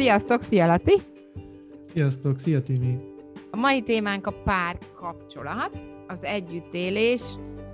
Sziasztok, 0.00 0.42
szia 0.42 0.66
Laci! 0.66 0.94
Sziasztok, 1.94 2.38
szia 2.38 2.62
Timi! 2.62 2.98
A 3.50 3.56
mai 3.56 3.82
témánk 3.82 4.26
a 4.26 4.32
pár 4.44 4.78
kapcsolat, 4.94 5.82
az 6.06 6.24
együttélés, 6.24 7.22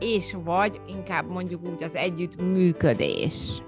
és 0.00 0.36
vagy 0.44 0.80
inkább 0.88 1.30
mondjuk 1.30 1.68
úgy 1.68 1.82
az 1.82 1.94
együttműködés. 1.94 3.62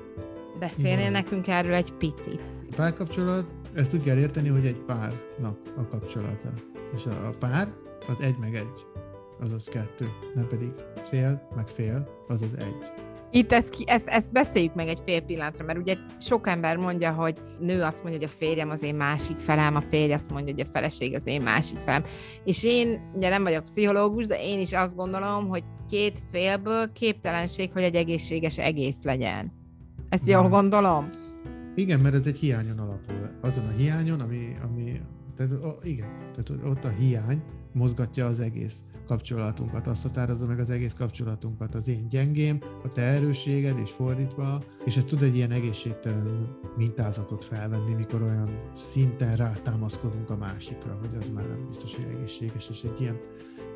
Beszélnél 0.59 0.99
Igen. 0.99 1.13
nekünk 1.13 1.49
erről 1.49 1.75
egy 1.75 1.93
picit? 1.93 2.41
A 2.71 2.75
párkapcsolat, 2.77 3.47
ezt 3.75 3.95
úgy 3.95 4.03
kell 4.03 4.19
érteni, 4.19 4.49
hogy 4.49 4.67
egy 4.67 4.81
párnak 4.87 5.59
a 5.77 5.87
kapcsolata. 5.87 6.53
És 6.97 7.07
a, 7.07 7.27
a 7.27 7.31
pár 7.39 7.69
az 8.09 8.21
egy 8.21 8.37
meg 8.41 8.55
egy, 8.55 8.87
azaz 9.41 9.65
kettő, 9.65 10.07
nem 10.35 10.47
pedig 10.47 10.71
fél 11.11 11.49
meg 11.55 11.69
fél, 11.69 12.09
azaz 12.29 12.51
egy. 12.59 13.08
Itt 13.31 13.53
ezt, 13.53 13.75
ezt, 13.87 14.09
ezt 14.09 14.33
beszéljük 14.33 14.75
meg 14.75 14.89
egy 14.89 15.03
fél 15.07 15.21
pillanatra, 15.21 15.65
mert 15.65 15.79
ugye 15.79 15.95
sok 16.21 16.47
ember 16.47 16.77
mondja, 16.77 17.13
hogy 17.13 17.39
nő 17.61 17.83
azt 17.83 18.03
mondja, 18.03 18.21
hogy 18.21 18.29
a 18.33 18.39
férjem 18.39 18.71
az 18.71 18.83
én 18.83 18.95
másik 18.95 19.39
felem, 19.39 19.77
a 19.77 19.83
férj 19.91 20.13
azt 20.13 20.31
mondja, 20.31 20.55
hogy 20.55 20.67
a 20.67 20.71
feleség 20.73 21.15
az 21.15 21.27
én 21.27 21.43
másik 21.43 21.79
felem. 21.79 22.05
És 22.45 22.65
én 22.65 23.11
ugye 23.15 23.29
nem 23.29 23.43
vagyok 23.43 23.65
pszichológus, 23.65 24.27
de 24.27 24.43
én 24.43 24.59
is 24.59 24.73
azt 24.73 24.97
gondolom, 24.97 25.49
hogy 25.49 25.65
két 25.91 26.23
félből 26.33 26.93
képtelenség, 26.93 27.73
hogy 27.73 27.83
egy 27.83 27.95
egészséges 27.95 28.59
egész 28.59 29.03
legyen. 29.03 29.53
Ezt 30.09 30.29
jól 30.29 30.41
hmm. 30.41 30.51
gondolom? 30.51 31.09
Igen, 31.75 32.01
mert 32.01 32.15
ez 32.15 32.27
egy 32.27 32.39
hiányon 32.39 32.79
alapul. 32.79 33.31
Azon 33.41 33.67
a 33.67 33.71
hiányon, 33.71 34.21
ami, 34.21 34.57
ami 34.63 35.01
tehát, 35.39 35.85
igen, 35.85 36.17
tehát 36.17 36.65
ott 36.65 36.85
a 36.85 36.89
hiány 36.89 37.43
mozgatja 37.73 38.27
az 38.27 38.41
egész 38.41 38.83
kapcsolatunkat, 39.07 39.87
azt 39.87 40.03
határozza 40.03 40.47
meg 40.47 40.59
az 40.59 40.71
egész 40.71 40.93
kapcsolatunkat, 40.93 41.75
az 41.75 41.89
én 41.89 42.09
gyengém, 42.09 42.59
a 42.85 42.89
te 42.89 43.03
erősséged, 43.03 43.79
és 43.79 43.91
fordítva, 43.91 44.63
és 44.85 44.97
ez 44.97 45.05
tud 45.05 45.23
egy 45.23 45.37
ilyen 45.37 45.51
egészségtelen 45.51 46.57
mintázatot 46.77 47.45
felvenni, 47.45 47.95
mikor 47.95 48.23
olyan 48.23 48.73
szinten 48.77 49.37
rátámaszkodunk 49.37 50.31
a 50.31 50.37
másikra, 50.37 50.99
hogy 51.01 51.15
az 51.21 51.29
már 51.29 51.49
nem 51.49 51.67
biztos, 51.69 51.97
hogy 51.97 52.05
egészséges, 52.15 52.69
és 52.69 52.83
egy 52.83 53.01
ilyen, 53.01 53.21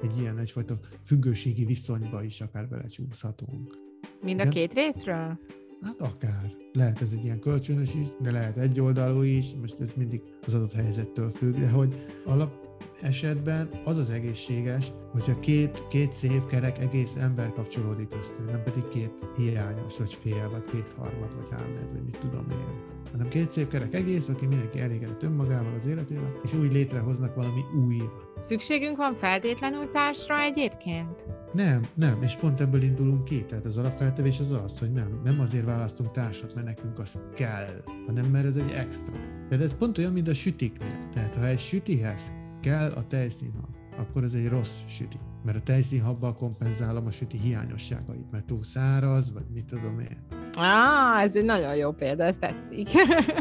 egy 0.03 0.21
ilyen 0.21 0.39
egyfajta 0.39 0.79
függőségi 1.05 1.65
viszonyba 1.65 2.23
is 2.23 2.41
akár 2.41 2.69
belecsúszhatunk. 2.69 3.79
Mind 4.23 4.41
a 4.41 4.49
két 4.49 4.75
részről? 4.75 5.39
Hát 5.83 6.01
akár. 6.01 6.53
Lehet 6.73 7.03
ez 7.03 7.13
egy 7.13 7.25
ilyen 7.25 7.41
kölcsönös 7.41 7.95
is, 7.95 8.09
de 8.21 8.31
lehet 8.31 8.57
egyoldalú 8.57 9.23
is, 9.23 9.55
most 9.61 9.81
ez 9.81 9.89
mindig 9.97 10.23
az 10.47 10.55
adott 10.55 10.73
helyzettől 10.73 11.31
függ, 11.31 11.59
de 11.59 11.71
hogy 11.71 12.05
alap, 12.25 12.62
esetben 13.01 13.71
az 13.85 13.97
az 13.97 14.11
egészséges, 14.11 14.93
hogyha 15.13 15.39
két, 15.39 15.87
két 15.89 16.13
szép 16.13 16.47
kerek 16.47 16.79
egész 16.79 17.15
ember 17.15 17.53
kapcsolódik 17.53 18.15
össze, 18.19 18.43
nem 18.51 18.63
pedig 18.63 18.89
két 18.89 19.13
hiányos, 19.37 19.99
vagy 19.99 20.15
fél, 20.15 20.51
vagy 20.51 20.65
két 20.73 20.95
harmad, 20.99 21.35
vagy 21.35 21.49
hármed, 21.51 21.93
vagy 21.93 22.05
mit 22.05 22.19
tudom 22.19 22.47
én. 22.51 23.01
Hanem 23.13 23.29
két 23.29 23.53
szép 23.53 23.69
kerek 23.69 23.95
egész, 23.95 24.29
aki 24.29 24.47
mindenki 24.47 24.81
elégedett 24.81 25.23
önmagával 25.23 25.75
az 25.75 25.87
életével, 25.87 26.41
és 26.43 26.55
úgy 26.55 26.73
létrehoznak 26.73 27.35
valami 27.35 27.61
új. 27.87 28.03
Szükségünk 28.37 28.97
van 28.97 29.15
feltétlenül 29.17 29.89
társra 29.89 30.41
egyébként? 30.41 31.25
Nem, 31.53 31.83
nem, 31.95 32.23
és 32.23 32.35
pont 32.35 32.61
ebből 32.61 32.83
indulunk 32.83 33.25
ki. 33.25 33.45
Tehát 33.45 33.65
az 33.65 33.77
alapfeltevés 33.77 34.41
az 34.41 34.51
az, 34.51 34.79
hogy 34.79 34.93
nem, 34.93 35.21
nem 35.25 35.41
azért 35.41 35.65
választunk 35.65 36.11
társat, 36.11 36.55
mert 36.55 36.67
nekünk 36.67 36.99
az 36.99 37.19
kell, 37.35 37.83
hanem 38.07 38.25
mert 38.25 38.47
ez 38.47 38.57
egy 38.57 38.71
extra. 38.71 39.15
Tehát 39.49 39.65
ez 39.65 39.77
pont 39.77 39.99
olyan, 39.99 40.13
mint 40.13 40.29
a 40.29 40.35
sütiknél. 40.35 41.09
Tehát 41.13 41.35
ha 41.35 41.47
egy 41.47 41.59
sütihez 41.59 42.31
kell 42.63 42.93
a 42.93 43.07
tejszínhab, 43.07 43.69
akkor 43.97 44.23
ez 44.23 44.33
egy 44.33 44.49
rossz 44.49 44.77
süti. 44.87 45.19
Mert 45.45 45.59
a 45.59 45.61
tejszínhabbal 45.61 46.35
kompenzálom 46.35 47.07
a 47.07 47.11
süti 47.11 47.39
hiányosságait, 47.39 48.31
mert 48.31 48.45
túl 48.45 48.65
száraz, 48.65 49.33
vagy 49.33 49.47
mit 49.53 49.65
tudom 49.65 50.01
én. 50.01 50.27
Á, 50.59 51.23
ez 51.23 51.37
egy 51.37 51.45
nagyon 51.45 51.77
jó 51.77 51.93
példa, 51.93 52.25
ez 52.25 52.37
tetszik. 52.39 52.89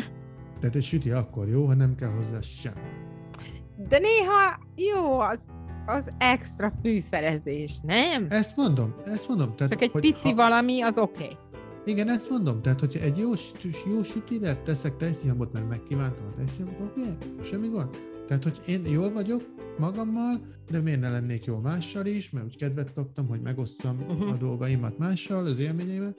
Tehát 0.60 0.76
egy 0.76 0.84
süti 0.84 1.12
akkor 1.12 1.48
jó, 1.48 1.66
ha 1.66 1.74
nem 1.74 1.96
kell 1.96 2.10
hozzá 2.10 2.42
semmi. 2.42 2.90
De 3.90 3.98
néha 3.98 4.60
jó 4.76 5.20
az, 5.20 5.40
az 5.86 6.04
extra 6.18 6.74
fűszerezés, 6.82 7.80
nem? 7.84 8.26
Ezt 8.30 8.56
mondom, 8.56 8.96
ezt 9.06 9.28
mondom. 9.28 9.56
Tehát, 9.56 9.72
Csak 9.72 9.82
egy 9.82 9.92
hogy 9.92 10.02
pici 10.02 10.30
ha... 10.30 10.36
valami, 10.36 10.82
az 10.82 10.98
oké. 10.98 11.24
Okay. 11.24 11.38
Igen, 11.86 12.10
ezt 12.10 12.30
mondom. 12.30 12.62
Tehát, 12.62 12.80
hogyha 12.80 13.00
egy 13.00 13.18
jó, 13.18 13.30
jó 13.90 14.04
sütire 14.04 14.56
teszek 14.56 14.98
tejszínhabot, 14.98 15.54
mert 15.54 15.70
megkívántam 15.70 16.26
a 16.26 16.34
tejszínhabot, 16.34 16.90
oké, 16.90 17.02
okay, 17.02 17.46
semmi 17.46 17.68
gond. 17.68 18.11
Tehát, 18.32 18.44
hogy 18.44 18.62
én 18.66 18.86
jól 18.86 19.12
vagyok 19.12 19.42
magammal, 19.78 20.42
de 20.70 20.82
miért 20.82 21.00
ne 21.00 21.10
lennék 21.10 21.46
jó 21.46 21.58
mással 21.58 22.06
is, 22.06 22.30
mert 22.30 22.46
úgy 22.46 22.58
kedvet 22.58 22.94
kaptam, 22.94 23.28
hogy 23.28 23.42
megosszam 23.42 23.98
uh-huh. 24.00 24.32
a 24.32 24.36
dolgaimat 24.36 24.98
mással, 24.98 25.46
az 25.46 25.60
élményeimet. 25.60 26.16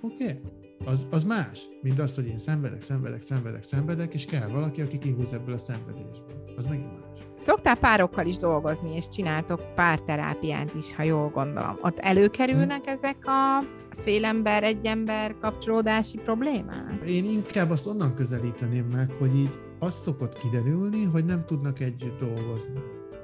Oké, 0.00 0.24
okay. 0.24 0.40
az, 0.84 1.06
az 1.10 1.24
más, 1.24 1.68
mint 1.82 1.98
az, 1.98 2.14
hogy 2.14 2.26
én 2.26 2.38
szenvedek, 2.38 2.82
szenvedek, 2.82 3.22
szenvedek, 3.22 3.62
szenvedek, 3.62 4.14
és 4.14 4.24
kell 4.24 4.48
valaki, 4.48 4.80
aki 4.80 4.98
kihúz 4.98 5.32
ebből 5.32 5.54
a 5.54 5.58
szenvedésből. 5.58 6.44
Az 6.56 6.66
megint 6.66 6.92
más. 6.92 7.20
Szoktál 7.36 7.76
párokkal 7.76 8.26
is 8.26 8.36
dolgozni, 8.36 8.96
és 8.96 9.08
csináltok 9.08 9.74
párterápiát 9.74 10.74
is, 10.74 10.94
ha 10.94 11.02
jól 11.02 11.28
gondolom. 11.28 11.78
Ott 11.82 11.98
előkerülnek 11.98 12.84
hmm. 12.84 12.94
ezek 12.94 13.26
a 13.26 13.62
félember, 14.00 14.64
egy 14.64 14.86
ember 14.86 15.36
kapcsolódási 15.40 16.18
problémák? 16.18 17.02
Én 17.06 17.24
inkább 17.24 17.70
azt 17.70 17.86
onnan 17.86 18.14
közelíteném 18.14 18.86
meg, 18.86 19.10
hogy 19.18 19.36
így 19.36 19.66
az 19.78 19.94
szokott 19.94 20.38
kiderülni, 20.38 21.04
hogy 21.04 21.24
nem 21.24 21.44
tudnak 21.44 21.80
együtt 21.80 22.18
dolgozni. 22.18 22.80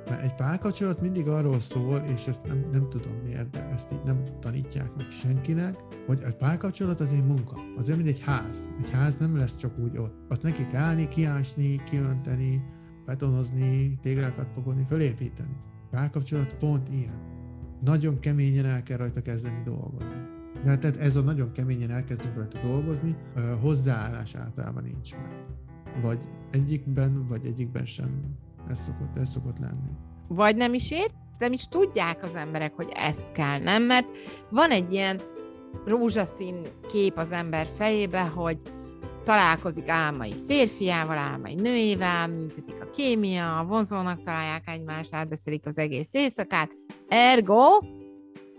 Mert 0.09 0.22
egy 0.22 0.34
párkapcsolat 0.34 1.00
mindig 1.00 1.28
arról 1.28 1.60
szól, 1.60 1.98
és 1.98 2.26
ezt 2.26 2.47
nem, 2.47 2.65
nem 2.72 2.88
tudom 2.88 3.12
miért, 3.25 3.50
de 3.50 3.65
ezt 3.65 3.92
így 3.92 4.03
nem 4.04 4.22
tanítják 4.41 4.91
meg 4.97 5.10
senkinek, 5.10 5.76
hogy 6.06 6.22
a 6.22 6.34
párkapcsolat 6.38 7.00
az 7.00 7.10
egy 7.10 7.25
munka. 7.26 7.56
Az 7.76 7.87
olyan, 7.87 7.98
mint 7.98 8.10
egy 8.10 8.20
ház. 8.20 8.69
Egy 8.78 8.91
ház 8.91 9.16
nem 9.16 9.37
lesz 9.37 9.56
csak 9.56 9.78
úgy 9.78 9.98
ott. 9.98 10.15
Azt 10.28 10.42
neki 10.42 10.66
kell 10.66 10.82
állni, 10.82 11.09
kiásni, 11.09 11.82
kiönteni, 11.84 12.62
betonozni, 13.06 13.98
téglákat 14.03 14.48
fogni, 14.62 14.86
fölépíteni. 14.88 15.56
Párkapcsolat 15.91 16.54
pont 16.54 16.88
ilyen. 16.88 17.32
Nagyon 17.84 18.19
keményen 18.19 18.65
el 18.65 18.82
kell 18.82 18.97
rajta 18.97 19.22
kezdeni 19.22 19.62
dolgozni. 19.65 20.32
De 20.65 20.78
tehát 20.78 20.97
ez 20.97 21.16
a 21.16 21.22
nagyon 21.22 21.53
keményen 21.53 21.91
elkezdünk 21.91 22.34
rajta 22.34 22.59
dolgozni, 22.60 23.16
hozzáállás 23.60 24.34
általában 24.34 24.82
nincs 24.82 25.15
meg. 25.16 25.44
Vagy 26.03 26.28
egyikben, 26.54 27.26
vagy 27.28 27.47
egyikben 27.47 27.84
sem. 27.84 28.37
Ez 28.69 28.81
szokott, 28.81 29.16
ez 29.16 29.31
szokott 29.31 29.59
lenni. 29.59 29.91
Vagy 30.28 30.56
nem 30.56 30.75
is 30.75 30.91
ért, 30.91 31.15
nem 31.38 31.53
is 31.53 31.65
tudják 31.65 32.22
az 32.22 32.34
emberek, 32.34 32.72
hogy 32.75 32.92
ezt 32.94 33.32
kell, 33.32 33.59
nem? 33.59 33.82
Mert 33.82 34.06
van 34.50 34.70
egy 34.70 34.92
ilyen 34.92 35.20
rózsaszín 35.84 36.66
kép 36.88 37.16
az 37.16 37.32
ember 37.32 37.66
fejébe, 37.76 38.20
hogy 38.20 38.62
találkozik 39.25 39.88
álmai 39.88 40.34
férfiával, 40.47 41.16
álmai 41.16 41.54
nőjével, 41.54 42.28
működik 42.28 42.82
a 42.82 42.91
kémia, 42.91 43.65
vonzónak 43.69 44.22
találják 44.22 44.69
egymást, 44.69 45.15
átbeszélik 45.15 45.66
az 45.66 45.78
egész 45.78 46.09
éjszakát. 46.12 46.71
Ergo, 47.09 47.65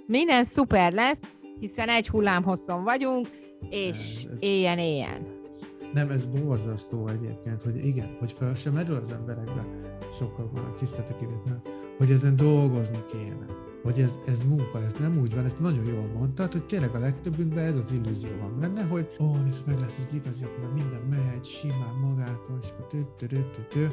minden 0.08 0.44
szuper 0.44 0.94
lesz, 0.94 1.20
hiszen 1.60 1.90
egy 1.90 2.08
hullám 2.08 2.44
hosszon 2.44 2.84
vagyunk, 2.84 3.28
és 3.70 4.26
éljen-éljen. 4.40 5.35
Nem, 5.96 6.10
ez 6.10 6.26
borzasztó 6.26 7.08
egyébként, 7.08 7.62
hogy 7.62 7.86
igen, 7.86 8.16
hogy 8.20 8.32
fel 8.32 8.56
sem 8.56 8.74
merül 8.74 8.96
az 8.96 9.12
emberekbe, 9.12 9.66
sokkal 10.14 10.50
van 10.54 10.64
a 10.64 10.74
tisztete 10.74 11.16
kivétel, 11.16 11.62
hogy 11.98 12.12
ezen 12.12 12.36
dolgozni 12.36 13.04
kéne, 13.12 13.46
hogy 13.84 14.00
ez, 14.00 14.20
ez 14.26 14.44
munka, 14.44 14.82
ez 14.82 14.94
nem 15.00 15.20
úgy 15.22 15.36
van, 15.36 15.46
ezt 15.46 15.60
nagyon 15.60 15.86
jól 15.86 16.08
mondtad, 16.18 16.52
hogy 16.52 16.66
tényleg 16.66 16.96
a 16.96 17.00
legtöbbünkben 17.00 17.64
ez 17.64 17.76
az 17.76 17.92
illúzió 17.92 18.30
van 18.40 18.60
benne, 18.60 18.84
hogy 18.84 19.16
ó, 19.20 19.26
oh, 19.26 19.38
meg 19.66 19.80
lesz 19.80 20.00
az 20.00 20.14
igazi, 20.14 20.44
akkor 20.44 20.74
minden 20.74 21.02
megy 21.10 21.46
simán 21.46 21.96
magától, 22.02 22.58
és 22.62 22.70
akkor 22.70 23.06
tő. 23.70 23.88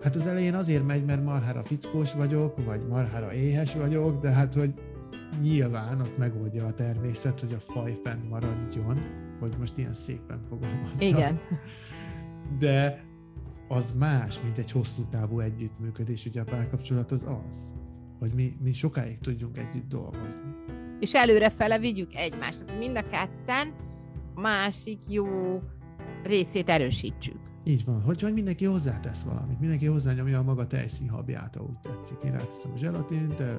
Hát 0.00 0.14
az 0.14 0.26
elején 0.26 0.54
azért 0.54 0.86
megy, 0.86 1.04
mert 1.04 1.24
marhára 1.24 1.62
fickós 1.62 2.14
vagyok, 2.14 2.64
vagy 2.64 2.86
marhára 2.88 3.32
éhes 3.32 3.74
vagyok, 3.74 4.20
de 4.20 4.30
hát, 4.30 4.54
hogy 4.54 4.74
nyilván 5.42 6.00
azt 6.00 6.18
megoldja 6.18 6.66
a 6.66 6.72
természet, 6.72 7.40
hogy 7.40 7.52
a 7.52 7.60
faj 7.60 7.94
fenn 8.04 8.28
maradjon, 8.28 9.00
hogy 9.40 9.54
most 9.58 9.78
ilyen 9.78 9.94
szépen 9.94 10.42
fogalmazom. 10.48 11.00
Igen. 11.00 11.40
De 12.58 13.04
az 13.68 13.94
más, 13.98 14.40
mint 14.42 14.58
egy 14.58 14.70
hosszú 14.70 15.04
távú 15.10 15.40
együttműködés, 15.40 16.26
ugye 16.26 16.40
a 16.40 16.44
párkapcsolat 16.44 17.10
az 17.10 17.26
az, 17.48 17.74
hogy 18.18 18.34
mi, 18.34 18.56
mi 18.62 18.72
sokáig 18.72 19.18
tudjunk 19.18 19.58
együtt 19.58 19.88
dolgozni. 19.88 20.54
És 21.00 21.14
előrefele 21.14 21.78
vigyük 21.78 22.14
egymást, 22.14 22.64
tehát 22.64 22.80
mind 22.80 22.96
a 22.96 23.08
ketten 23.08 23.74
másik 24.34 24.98
jó 25.08 25.26
részét 26.22 26.68
erősítsük. 26.68 27.49
Így 27.70 27.84
van, 27.84 28.00
hogy, 28.00 28.20
hogy 28.20 28.32
mindenki 28.32 28.64
hozzátesz 28.64 29.22
valamit, 29.22 29.60
mindenki 29.60 29.86
hozzányomja 29.86 30.38
a 30.38 30.42
maga 30.42 30.66
tejszínhabját, 30.66 31.54
ha 31.54 31.64
úgy 31.64 31.78
tetszik. 31.82 32.16
Én 32.24 32.32
ráteszem 32.32 32.72
a 32.74 32.76
zselatint, 32.76 33.34
te 33.34 33.58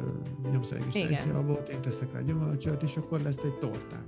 nyomsz 0.51 0.71
egy 0.71 0.87
kis 0.87 1.01
tejszínhabot, 1.01 1.69
én 1.69 1.81
teszek 1.81 2.13
rá 2.13 2.21
gyümölcsöt, 2.21 2.83
és 2.83 2.97
akkor 2.97 3.21
lesz 3.21 3.37
egy 3.43 3.57
tortán. 3.59 4.05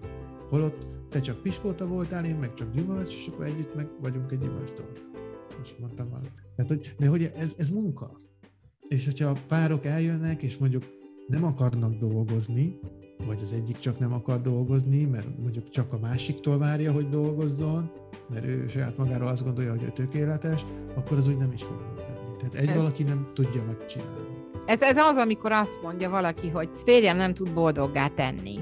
Holott 0.49 0.85
te 1.09 1.19
csak 1.19 1.41
piskóta 1.41 1.87
voltál, 1.87 2.25
én 2.25 2.35
meg 2.35 2.53
csak 2.53 2.73
gyümölcs, 2.73 3.13
és 3.13 3.27
akkor 3.27 3.45
együtt 3.45 3.75
meg 3.75 3.87
vagyunk 4.01 4.31
egy 4.31 4.39
gyümölcs 4.39 4.71
tortán. 4.71 5.09
És 5.63 5.75
mondtam 5.79 6.07
már. 6.07 6.21
Tehát, 6.55 6.71
hogy, 6.71 6.95
de 6.99 7.07
hogy 7.07 7.31
ez, 7.35 7.55
ez 7.57 7.69
munka. 7.69 8.21
És 8.87 9.05
hogyha 9.05 9.29
a 9.29 9.37
párok 9.47 9.85
eljönnek, 9.85 10.41
és 10.41 10.57
mondjuk 10.57 10.83
nem 11.27 11.43
akarnak 11.43 11.95
dolgozni, 11.95 12.79
vagy 13.25 13.39
az 13.43 13.53
egyik 13.53 13.79
csak 13.79 13.99
nem 13.99 14.13
akar 14.13 14.41
dolgozni, 14.41 15.03
mert 15.03 15.27
mondjuk 15.39 15.69
csak 15.69 15.93
a 15.93 15.97
másiktól 15.99 16.57
várja, 16.57 16.91
hogy 16.91 17.09
dolgozzon, 17.09 17.91
mert 18.29 18.45
ő 18.45 18.67
saját 18.67 18.97
magáról 18.97 19.27
azt 19.27 19.43
gondolja, 19.43 19.71
hogy 19.71 19.83
ő 19.83 19.89
tökéletes, 19.89 20.65
akkor 20.95 21.17
az 21.17 21.27
úgy 21.27 21.37
nem 21.37 21.51
is 21.51 21.63
fog 21.63 21.75
működni. 21.89 22.37
Tehát 22.37 22.55
egy 22.55 22.67
ez, 22.67 22.77
valaki 22.77 23.03
nem 23.03 23.31
tudja 23.33 23.63
megcsinálni. 23.63 24.43
Ez, 24.65 24.81
ez 24.81 24.97
az, 24.97 25.17
amikor 25.17 25.51
azt 25.51 25.81
mondja 25.83 26.09
valaki, 26.09 26.49
hogy 26.49 26.69
férjem 26.83 27.17
nem 27.17 27.33
tud 27.33 27.53
boldoggá 27.53 28.07
tenni. 28.07 28.59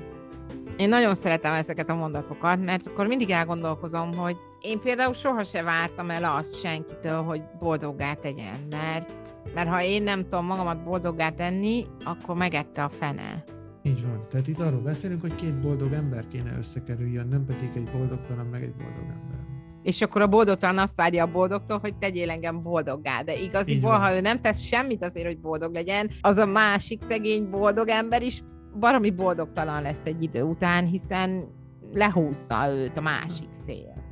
Én 0.77 0.89
nagyon 0.89 1.15
szeretem 1.15 1.53
ezeket 1.53 1.89
a 1.89 1.95
mondatokat, 1.95 2.63
mert 2.63 2.87
akkor 2.87 3.07
mindig 3.07 3.29
elgondolkozom, 3.29 4.13
hogy 4.13 4.37
én 4.61 4.79
például 4.79 5.13
sohasem 5.13 5.65
vártam 5.65 6.09
el 6.09 6.23
azt 6.23 6.59
senkitől, 6.59 7.23
hogy 7.23 7.41
boldoggá 7.59 8.13
tegyen, 8.13 8.67
mert, 8.69 9.09
mert 9.53 9.69
ha 9.69 9.81
én 9.81 10.03
nem 10.03 10.21
tudom 10.21 10.45
magamat 10.45 10.83
boldoggá 10.83 11.29
tenni, 11.29 11.85
akkor 12.03 12.35
megette 12.35 12.83
a 12.83 12.89
fene. 12.89 13.43
Így 13.83 14.01
van. 14.01 14.25
Tehát 14.29 14.47
itt 14.47 14.59
arról 14.59 14.81
beszélünk, 14.81 15.21
hogy 15.21 15.35
két 15.35 15.59
boldog 15.59 15.93
ember 15.93 16.27
kéne 16.27 16.57
összekerüljön, 16.57 17.27
nem 17.27 17.45
pedig 17.45 17.69
egy 17.75 17.91
boldogtalan, 17.91 18.45
meg 18.45 18.63
egy 18.63 18.75
boldog 18.75 19.03
ember. 19.03 19.39
És 19.83 20.01
akkor 20.01 20.21
a 20.21 20.27
boldogtalan 20.27 20.77
azt 20.77 20.95
várja 20.95 21.23
a 21.23 21.31
boldogtól, 21.31 21.77
hogy 21.79 21.97
tegyél 21.97 22.29
engem 22.29 22.61
boldoggá. 22.61 23.21
De 23.21 23.39
igaziból, 23.39 23.91
ha 23.91 24.15
ő 24.15 24.21
nem 24.21 24.41
tesz 24.41 24.59
semmit 24.59 25.03
azért, 25.03 25.25
hogy 25.25 25.39
boldog 25.39 25.73
legyen, 25.73 26.09
az 26.21 26.37
a 26.37 26.45
másik 26.45 27.01
szegény 27.01 27.49
boldog 27.49 27.87
ember 27.87 28.21
is 28.21 28.43
baromi 28.79 29.11
boldogtalan 29.11 29.81
lesz 29.81 30.05
egy 30.05 30.23
idő 30.23 30.43
után, 30.43 30.85
hiszen 30.85 31.47
lehúzza 31.93 32.73
őt 32.73 32.97
a 32.97 33.01
másik 33.01 33.49
fél. 33.65 34.03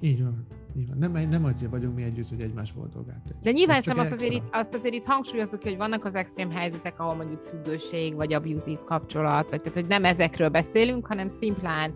Így 0.00 0.22
van. 0.22 0.46
Nyilván. 0.76 0.98
Nem, 0.98 1.28
nem 1.28 1.44
azért 1.44 1.70
vagyunk 1.70 1.94
mi 1.94 2.02
együtt, 2.02 2.28
hogy 2.28 2.40
egymás 2.40 2.72
boldogát 2.72 3.22
tegy. 3.26 3.36
De 3.42 3.50
nyilván 3.50 3.80
szem 3.80 3.98
azt 3.98 4.12
azért, 4.12 4.32
itt, 4.32 4.48
azt 4.52 4.74
azért 4.74 4.94
itt 4.94 5.04
hangsúlyozunk, 5.04 5.62
hogy 5.62 5.76
vannak 5.76 6.04
az 6.04 6.14
extrém 6.14 6.50
helyzetek, 6.50 7.00
ahol 7.00 7.14
mondjuk 7.14 7.40
függőség, 7.40 8.14
vagy 8.14 8.32
abuzív 8.32 8.78
kapcsolat, 8.84 9.50
vagy 9.50 9.60
tehát, 9.60 9.74
hogy 9.74 9.86
nem 9.86 10.04
ezekről 10.04 10.48
beszélünk, 10.48 11.06
hanem 11.06 11.28
szimplán 11.28 11.94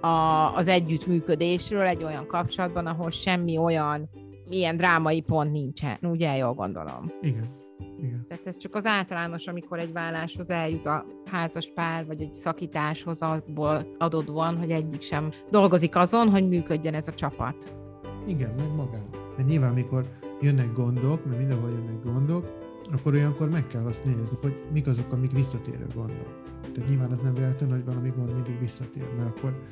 a, 0.00 0.08
az 0.54 0.66
együttműködésről 0.66 1.86
egy 1.86 2.04
olyan 2.04 2.26
kapcsolatban, 2.26 2.86
ahol 2.86 3.10
semmi 3.10 3.56
olyan 3.56 4.10
ilyen 4.50 4.76
drámai 4.76 5.20
pont 5.20 5.52
nincsen. 5.52 5.98
Ugye, 6.02 6.36
jól 6.36 6.54
gondolom. 6.54 7.12
Igen. 7.20 7.56
Igen. 7.98 8.26
Tehát 8.28 8.46
ez 8.46 8.56
csak 8.56 8.74
az 8.74 8.84
általános, 8.84 9.46
amikor 9.46 9.78
egy 9.78 9.92
válláshoz 9.92 10.50
eljut 10.50 10.86
a 10.86 11.04
házas 11.30 11.72
pár, 11.74 12.06
vagy 12.06 12.22
egy 12.22 12.34
szakításhoz 12.34 13.22
abból 13.22 13.94
adódóan, 13.98 14.56
hogy 14.56 14.70
egyik 14.70 15.02
sem 15.02 15.30
dolgozik 15.50 15.96
azon, 15.96 16.30
hogy 16.30 16.48
működjön 16.48 16.94
ez 16.94 17.08
a 17.08 17.14
csapat. 17.14 17.86
Igen, 18.28 18.54
meg 18.56 18.74
magán. 18.74 19.04
Mert 19.36 19.48
nyilván, 19.48 19.70
amikor 19.70 20.08
jönnek 20.40 20.72
gondok, 20.72 21.24
mert 21.24 21.38
mindenhol 21.38 21.70
jönnek 21.70 22.04
gondok, 22.04 22.46
akkor 22.92 23.12
olyankor 23.12 23.50
meg 23.50 23.66
kell 23.66 23.84
azt 23.84 24.04
nézni, 24.04 24.36
hogy 24.40 24.62
mik 24.72 24.86
azok, 24.86 25.12
amik 25.12 25.32
visszatérő 25.32 25.86
gondok. 25.94 26.42
Tehát 26.72 26.88
nyilván 26.88 27.10
az 27.10 27.18
nem 27.18 27.34
véletlen, 27.34 27.70
hogy 27.70 27.84
valami 27.84 28.12
gond 28.16 28.34
mindig 28.34 28.58
visszatér, 28.58 29.14
mert 29.16 29.28
akkor 29.28 29.62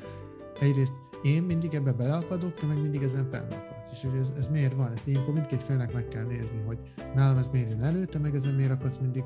egyrészt 0.59 0.93
én 1.21 1.43
mindig 1.43 1.73
ebbe 1.73 1.91
beleakadok, 1.91 2.53
te 2.53 2.65
meg 2.65 2.81
mindig 2.81 3.01
ezen 3.01 3.27
felakadsz. 3.29 3.91
És 3.91 4.01
hogy 4.01 4.19
ez, 4.19 4.31
ez 4.37 4.47
miért 4.47 4.73
van? 4.73 4.91
Ezt 4.91 5.07
ilyenkor 5.07 5.33
mindkét 5.33 5.63
félnek 5.63 5.93
meg 5.93 6.07
kell 6.07 6.23
nézni, 6.23 6.61
hogy 6.65 6.77
nálam 7.15 7.37
ez 7.37 7.47
miért 7.47 7.69
jön 7.69 7.83
elő, 7.83 8.05
te 8.05 8.19
meg 8.19 8.35
ezen 8.35 8.53
miért 8.53 8.71
akadsz 8.71 8.97
mindig 8.97 9.23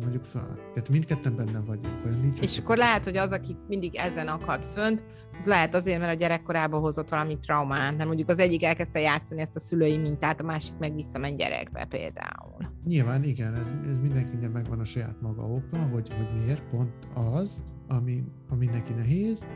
mondjuk 0.00 0.24
fel. 0.24 0.54
Tehát 0.72 0.88
mindketten 0.88 1.36
benne 1.36 1.60
vagyunk. 1.60 2.04
Olyan 2.04 2.20
nincs, 2.20 2.40
és 2.40 2.58
akkor 2.58 2.76
lehet, 2.76 3.04
hogy 3.04 3.16
az, 3.16 3.30
aki 3.30 3.56
mindig 3.68 3.94
ezen 3.94 4.28
akad 4.28 4.64
fönt, 4.64 5.04
az 5.38 5.46
lehet 5.46 5.74
azért, 5.74 6.00
mert 6.00 6.14
a 6.14 6.18
gyerekkorában 6.18 6.80
hozott 6.80 7.08
valami 7.08 7.38
traumát, 7.38 7.96
mert 7.96 8.06
mondjuk 8.06 8.28
az 8.28 8.38
egyik 8.38 8.64
elkezdte 8.64 9.00
játszani 9.00 9.40
ezt 9.40 9.56
a 9.56 9.60
szülői 9.60 9.96
mintát, 9.96 10.40
a 10.40 10.44
másik 10.44 10.74
meg 10.78 10.94
visszament 10.94 11.36
gyerekbe 11.36 11.84
például. 11.84 12.72
Nyilván 12.84 13.22
igen, 13.22 13.54
ez, 13.54 13.72
ez 13.88 13.96
mindenkinek 13.96 14.52
megvan 14.52 14.80
a 14.80 14.84
saját 14.84 15.20
maga 15.20 15.42
oka, 15.42 15.78
hogy, 15.78 16.14
hogy 16.14 16.34
miért 16.34 16.64
pont 16.70 17.08
az, 17.14 17.62
ami, 17.88 18.24
ami 18.48 18.66
neki 18.66 18.92
nehéz, 18.92 19.46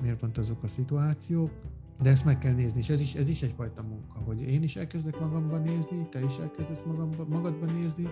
miért 0.00 0.16
pont 0.16 0.38
azok 0.38 0.62
a 0.62 0.66
szituációk, 0.66 1.50
de 2.02 2.10
ezt 2.10 2.24
meg 2.24 2.38
kell 2.38 2.52
nézni, 2.52 2.80
és 2.80 2.88
ez 2.88 3.00
is, 3.00 3.14
ez 3.14 3.28
is 3.28 3.42
egyfajta 3.42 3.82
munka, 3.82 4.18
hogy 4.24 4.40
én 4.40 4.62
is 4.62 4.76
elkezdek 4.76 5.20
magamban 5.20 5.62
nézni, 5.62 6.08
te 6.10 6.20
is 6.20 6.36
elkezdesz 6.36 6.82
magamba, 6.86 7.24
magadban 7.28 7.74
nézni, 7.74 8.10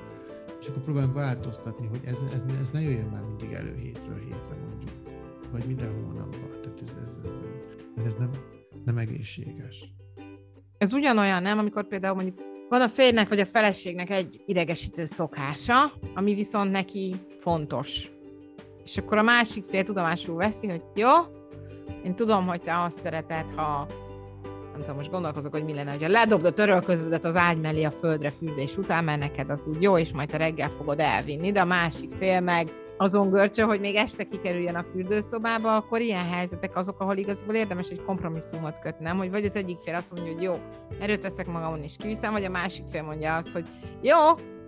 és 0.60 0.68
akkor 0.68 0.82
próbálunk 0.82 1.14
változtatni, 1.14 1.86
hogy 1.86 2.00
ez, 2.04 2.18
ez, 2.32 2.44
ez 2.60 2.70
ne 2.72 2.80
jöjjön 2.80 3.08
már 3.08 3.22
mindig 3.22 3.52
elő 3.52 3.76
hétről 3.76 4.18
hétre 4.18 4.56
mondjuk, 4.68 4.90
vagy 5.50 5.66
minden 5.66 5.92
hónapban. 5.92 6.60
Tehát 6.62 6.82
ez, 6.82 6.88
ez, 7.04 7.14
ez, 7.24 7.38
ez, 7.96 8.06
ez 8.06 8.14
nem, 8.14 8.30
nem 8.84 8.98
egészséges. 8.98 9.94
Ez 10.78 10.92
ugyanolyan, 10.92 11.42
nem, 11.42 11.58
amikor 11.58 11.88
például 11.88 12.14
mondjuk 12.14 12.38
van 12.68 12.80
a 12.80 12.88
férnek 12.88 13.28
vagy 13.28 13.40
a 13.40 13.46
feleségnek 13.46 14.10
egy 14.10 14.42
idegesítő 14.46 15.04
szokása, 15.04 15.92
ami 16.14 16.34
viszont 16.34 16.70
neki 16.70 17.14
fontos. 17.38 18.10
És 18.84 18.96
akkor 18.96 19.18
a 19.18 19.22
másik 19.22 19.64
fél 19.68 19.82
tudomásul 19.82 20.36
veszi, 20.36 20.68
hogy 20.68 20.82
jó, 20.94 21.10
én 22.04 22.14
tudom, 22.14 22.46
hogy 22.46 22.60
te 22.60 22.82
azt 22.82 23.00
szereted, 23.02 23.44
ha 23.56 23.86
nem 24.72 24.80
tudom, 24.80 24.96
most 24.96 25.10
gondolkozok, 25.10 25.52
hogy 25.52 25.64
mi 25.64 25.74
lenne, 25.74 25.90
hogyha 25.90 26.08
ledobd 26.08 26.44
a 26.44 26.52
törölköződet 26.52 27.24
az 27.24 27.36
ágy 27.36 27.60
mellé 27.60 27.84
a 27.84 27.90
földre 27.90 28.30
fürdés 28.30 28.76
után, 28.76 29.04
mert 29.04 29.18
neked 29.18 29.50
az 29.50 29.64
úgy 29.66 29.82
jó, 29.82 29.98
és 29.98 30.12
majd 30.12 30.30
te 30.30 30.36
reggel 30.36 30.68
fogod 30.68 31.00
elvinni, 31.00 31.52
de 31.52 31.60
a 31.60 31.64
másik 31.64 32.12
fél 32.18 32.40
meg 32.40 32.72
azon 32.96 33.30
görcsö, 33.30 33.62
hogy 33.62 33.80
még 33.80 33.94
este 33.94 34.24
kikerüljön 34.24 34.74
a 34.74 34.84
fürdőszobába, 34.92 35.76
akkor 35.76 36.00
ilyen 36.00 36.28
helyzetek 36.28 36.76
azok, 36.76 37.00
ahol 37.00 37.16
igazából 37.16 37.54
érdemes 37.54 37.88
egy 37.88 38.02
kompromisszumot 38.02 38.78
kötni, 38.78 39.04
nem? 39.04 39.16
Hogy 39.16 39.30
vagy 39.30 39.44
az 39.44 39.56
egyik 39.56 39.78
fél 39.80 39.94
azt 39.94 40.12
mondja, 40.12 40.32
hogy 40.32 40.42
jó, 40.42 40.54
erőt 41.00 41.22
veszek 41.22 41.46
magamon 41.46 41.82
és 41.82 41.96
kiviszem, 41.96 42.32
vagy 42.32 42.44
a 42.44 42.50
másik 42.50 42.84
fél 42.90 43.02
mondja 43.02 43.36
azt, 43.36 43.52
hogy 43.52 43.64
jó, 44.00 44.16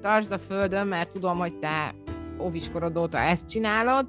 tartsd 0.00 0.32
a 0.32 0.38
földön, 0.38 0.87
mert 0.87 1.12
tudom, 1.12 1.38
hogy 1.38 1.58
te 1.58 1.94
óviskorod 2.40 2.96
óta 2.96 3.19
ezt 3.19 3.49
csinálod, 3.49 4.06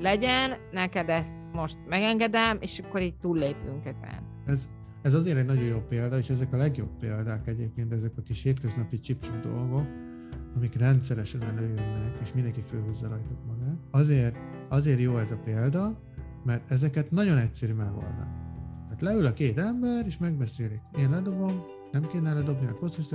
legyen, 0.00 0.56
neked 0.72 1.08
ezt 1.08 1.36
most 1.52 1.78
megengedem, 1.88 2.56
és 2.60 2.78
akkor 2.78 3.02
így 3.02 3.16
túllépünk 3.16 3.86
ezen. 3.86 4.22
Ez, 4.46 4.68
ez 5.02 5.14
azért 5.14 5.38
egy 5.38 5.46
nagyon 5.46 5.64
jó 5.64 5.80
példa, 5.88 6.18
és 6.18 6.30
ezek 6.30 6.52
a 6.52 6.56
legjobb 6.56 6.90
példák 6.98 7.46
egyébként, 7.46 7.92
ezek 7.92 8.12
a 8.16 8.22
kis 8.22 8.42
hétköznapi 8.42 9.00
csipcsuk 9.00 9.40
dolgok, 9.40 9.86
amik 10.56 10.74
rendszeresen 10.74 11.42
előjönnek, 11.42 12.18
és 12.22 12.32
mindenki 12.32 12.60
fölhúzza 12.60 13.08
rajtuk 13.08 13.38
magát. 13.46 13.76
Azért, 13.90 14.36
azért 14.68 15.00
jó 15.00 15.16
ez 15.16 15.30
a 15.30 15.38
példa, 15.44 16.00
mert 16.44 16.70
ezeket 16.70 17.10
nagyon 17.10 17.38
egyszerű 17.38 17.72
megoldani. 17.72 18.36
Tehát 18.82 19.00
leül 19.00 19.26
a 19.26 19.32
két 19.32 19.58
ember, 19.58 20.06
és 20.06 20.18
megbeszélik. 20.18 20.80
Én 20.98 21.10
ledobom, 21.10 21.62
nem 21.92 22.06
kéne 22.06 22.32
ledobni 22.32 22.66
a 22.66 22.74
kosztust, 22.74 23.14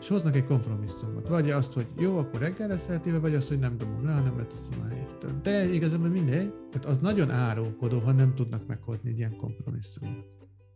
és 0.00 0.08
hoznak 0.08 0.36
egy 0.36 0.46
kompromisszumot. 0.46 1.28
Vagy 1.28 1.50
azt, 1.50 1.72
hogy 1.72 1.86
jó, 1.98 2.16
akkor 2.16 2.40
reggelre 2.40 2.78
szeretéve, 2.78 3.18
vagy 3.18 3.34
azt, 3.34 3.48
hogy 3.48 3.58
nem 3.58 3.78
dobom 3.78 4.06
le, 4.06 4.12
hanem 4.12 4.36
leteszem 4.36 4.80
a 4.80 4.94
héttől. 4.94 5.40
De 5.42 5.72
igazából 5.72 6.08
mindegy, 6.08 6.52
tehát 6.70 6.84
az 6.84 6.98
nagyon 6.98 7.30
árulkodó, 7.30 7.98
ha 7.98 8.12
nem 8.12 8.34
tudnak 8.34 8.66
meghozni 8.66 9.10
egy 9.10 9.18
ilyen 9.18 9.36
kompromisszumot. 9.36 10.24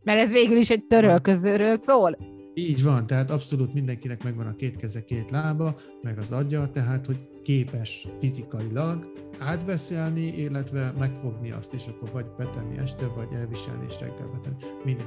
Mert 0.02 0.20
ez 0.20 0.30
végül 0.30 0.56
is 0.56 0.70
egy 0.70 0.86
törölközőről 0.86 1.76
szól. 1.76 2.16
Így 2.54 2.82
van, 2.82 3.06
tehát 3.06 3.30
abszolút 3.30 3.74
mindenkinek 3.74 4.24
megvan 4.24 4.46
a 4.46 4.56
két 4.56 4.76
keze, 4.76 5.04
két 5.04 5.30
lába, 5.30 5.76
meg 6.02 6.18
az 6.18 6.30
agya, 6.30 6.70
tehát 6.70 7.06
hogy 7.06 7.28
képes 7.44 8.08
fizikailag 8.20 9.12
átbeszélni, 9.38 10.26
illetve 10.26 10.92
megfogni 10.98 11.50
azt, 11.50 11.74
és 11.74 11.86
akkor 11.86 12.10
vagy 12.12 12.26
betenni 12.36 12.78
este, 12.78 13.06
vagy 13.06 13.32
elviselni 13.32 13.84
és 13.88 14.00
reggel 14.00 14.28
betenni. 14.32 14.56
Mindegy, 14.84 15.06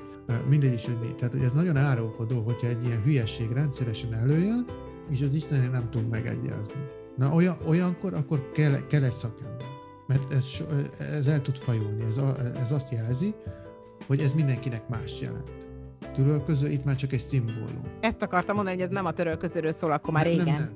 mindegy 0.49 0.73
is, 0.73 0.85
hogy 0.85 0.99
mi. 0.99 1.15
Tehát, 1.15 1.33
hogy 1.33 1.43
ez 1.43 1.51
nagyon 1.51 1.77
árulkodó, 1.77 2.41
hogyha 2.41 2.67
egy 2.67 2.85
ilyen 2.85 3.01
hülyesség 3.01 3.51
rendszeresen 3.51 4.13
előjön, 4.13 4.65
és 5.09 5.21
az 5.21 5.33
Istenért 5.33 5.71
nem 5.71 5.89
tud 5.89 6.09
megegyezni. 6.09 6.81
Na 7.15 7.33
olyan, 7.33 7.57
olyankor 7.67 8.13
akkor 8.13 8.51
kell, 8.51 8.87
kell 8.87 9.03
egy 9.03 9.11
szakember. 9.11 9.65
Mert 10.07 10.33
ez, 10.33 10.45
ez 10.99 11.27
el 11.27 11.41
tud 11.41 11.57
fajulni, 11.57 12.03
ez, 12.03 12.17
ez 12.61 12.71
azt 12.71 12.91
jelzi, 12.91 13.33
hogy 14.07 14.19
ez 14.19 14.33
mindenkinek 14.33 14.89
más 14.89 15.21
jelent. 15.21 15.51
Törölköző 16.15 16.69
itt 16.69 16.83
már 16.83 16.95
csak 16.95 17.13
egy 17.13 17.19
szimbólum. 17.19 17.81
Ezt 17.99 18.21
akartam 18.21 18.55
mondani, 18.55 18.75
hogy 18.75 18.85
ez 18.85 18.91
nem 18.91 19.05
a 19.05 19.11
törölközőről 19.13 19.71
szól, 19.71 19.91
akkor 19.91 20.13
már 20.13 20.25
nem, 20.25 20.33
régen. 20.33 20.45
Nem, 20.45 20.73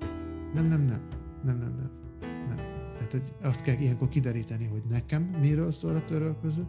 nem, 0.53 0.67
nem, 0.67 0.67
nem, 0.67 0.85
nem, 0.85 1.20
nem, 1.43 1.57
nem, 1.57 1.75
nem. 1.75 2.01
Tehát, 2.93 3.11
hogy 3.11 3.33
azt 3.41 3.61
kell 3.61 3.75
ilyenkor 3.75 4.07
kideríteni, 4.07 4.65
hogy 4.65 4.83
nekem 4.89 5.21
miről 5.21 5.71
szól 5.71 5.95
a 5.95 6.05
törölköző, 6.05 6.65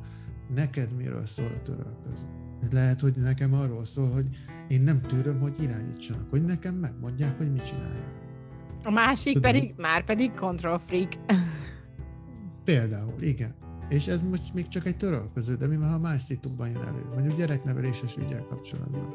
neked 0.55 0.97
miről 0.97 1.27
szól 1.27 1.47
a 1.47 1.63
törölköző. 1.63 2.27
Tehát 2.59 2.73
lehet, 2.73 3.01
hogy 3.01 3.15
nekem 3.17 3.53
arról 3.53 3.85
szól, 3.85 4.11
hogy 4.11 4.29
én 4.69 4.83
nem 4.83 5.01
tűröm, 5.01 5.41
hogy 5.41 5.63
irányítsanak, 5.63 6.31
hogy 6.31 6.45
nekem 6.45 6.75
megmondják, 6.75 7.37
hogy 7.37 7.53
mit 7.53 7.65
csináljak. 7.65 8.21
A 8.85 8.91
másik 8.91 9.35
Tudod, 9.35 9.51
pedig, 9.51 9.75
már 9.77 10.05
pedig 10.05 10.35
control 10.35 10.79
freak. 10.79 11.13
Például, 12.65 13.23
igen. 13.23 13.55
És 13.89 14.07
ez 14.07 14.21
most 14.21 14.55
még 14.55 14.69
csak 14.69 14.87
egy 14.87 14.97
törölköző, 14.97 15.55
de 15.55 15.67
mi 15.67 15.77
már 15.77 15.91
ha 15.91 15.99
más 15.99 16.23
szitukban 16.23 16.71
jön 16.71 16.83
elő, 16.83 17.05
mondjuk 17.15 17.39
gyerekneveléses 17.39 18.17
ügyel 18.17 18.47
kapcsolatban. 18.49 19.15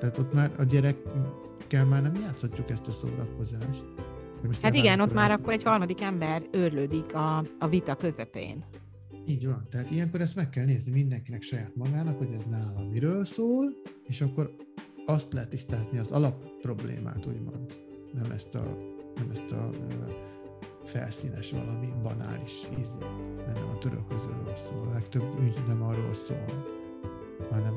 Tehát 0.00 0.18
ott 0.18 0.32
már 0.32 0.52
a 0.58 0.62
gyerekkel 0.62 1.86
már 1.86 2.02
nem 2.02 2.14
játszhatjuk 2.14 2.70
ezt 2.70 2.86
a 2.86 2.90
szórakozást. 2.90 3.84
Most 4.46 4.62
hát 4.62 4.74
igen, 4.74 5.00
ott 5.00 5.12
már 5.12 5.30
akkor 5.30 5.52
egy 5.52 5.62
harmadik 5.62 6.00
ember 6.00 6.42
őrlődik 6.52 7.14
a, 7.14 7.44
a 7.58 7.68
vita 7.68 7.94
közepén. 7.94 8.64
Így 9.26 9.46
van, 9.46 9.66
tehát 9.70 9.90
ilyenkor 9.90 10.20
ezt 10.20 10.34
meg 10.34 10.50
kell 10.50 10.64
nézni 10.64 10.92
mindenkinek 10.92 11.42
saját 11.42 11.76
magának, 11.76 12.18
hogy 12.18 12.32
ez 12.32 12.42
nála 12.50 12.88
miről 12.90 13.24
szól, 13.24 13.72
és 14.02 14.20
akkor 14.20 14.56
azt 15.04 15.32
lehet 15.32 15.48
tisztázni 15.48 15.98
az 15.98 16.10
alap 16.10 16.44
problémát, 16.60 17.26
úgymond. 17.26 17.74
Nem 18.12 18.30
ezt 18.30 18.54
a, 18.54 18.78
nem 19.14 19.30
ezt 19.30 19.50
a 19.52 19.70
felszínes 20.84 21.50
valami 21.50 21.92
banális 22.02 22.52
ízé. 22.78 22.96
Nem 23.46 23.68
a 23.74 23.78
törölközőről 23.78 24.54
szól. 24.54 24.88
A 24.88 24.92
legtöbb 24.92 25.38
ügy 25.40 25.58
nem 25.66 25.82
arról 25.82 26.14
szól, 26.14 26.64
hanem 27.50 27.74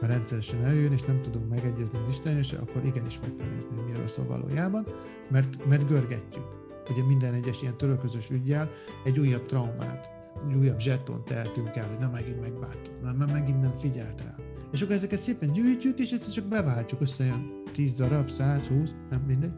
ha 0.00 0.06
rendszeresen 0.06 0.64
eljön, 0.64 0.92
és 0.92 1.02
nem 1.02 1.22
tudunk 1.22 1.48
megegyezni 1.48 1.98
az 1.98 2.08
Isten, 2.08 2.36
és 2.36 2.52
akkor 2.52 2.84
igenis 2.84 3.18
meg 3.20 3.34
kell 3.36 3.48
nézni, 3.48 3.76
hogy 3.76 3.84
miről 3.84 4.08
szól 4.08 4.26
valójában, 4.26 4.86
mert, 5.30 5.66
mert 5.66 5.88
görgetjük. 5.88 6.44
Ugye 6.90 7.04
minden 7.04 7.34
egyes 7.34 7.62
ilyen 7.62 7.76
törölközős 7.76 8.30
ügyjel 8.30 8.70
egy 9.04 9.18
újabb 9.18 9.46
traumát, 9.46 10.10
egy 10.48 10.54
újabb 10.54 10.78
zseton 10.78 11.24
tehetünk 11.24 11.76
el, 11.76 11.88
hogy 11.88 11.98
nem 11.98 12.10
megint 12.10 12.40
megbántuk, 12.40 13.02
nem, 13.02 13.30
megint 13.32 13.60
nem 13.60 13.76
figyelt 13.76 14.22
rá. 14.22 14.34
És 14.72 14.82
akkor 14.82 14.94
ezeket 14.94 15.22
szépen 15.22 15.52
gyűjtjük, 15.52 15.98
és 15.98 16.10
egyszer 16.10 16.32
csak 16.32 16.44
beváltjuk, 16.44 17.00
összejön 17.00 17.62
10 17.72 17.92
darab, 17.92 18.30
120, 18.30 18.94
nem 19.10 19.20
mindegy, 19.20 19.52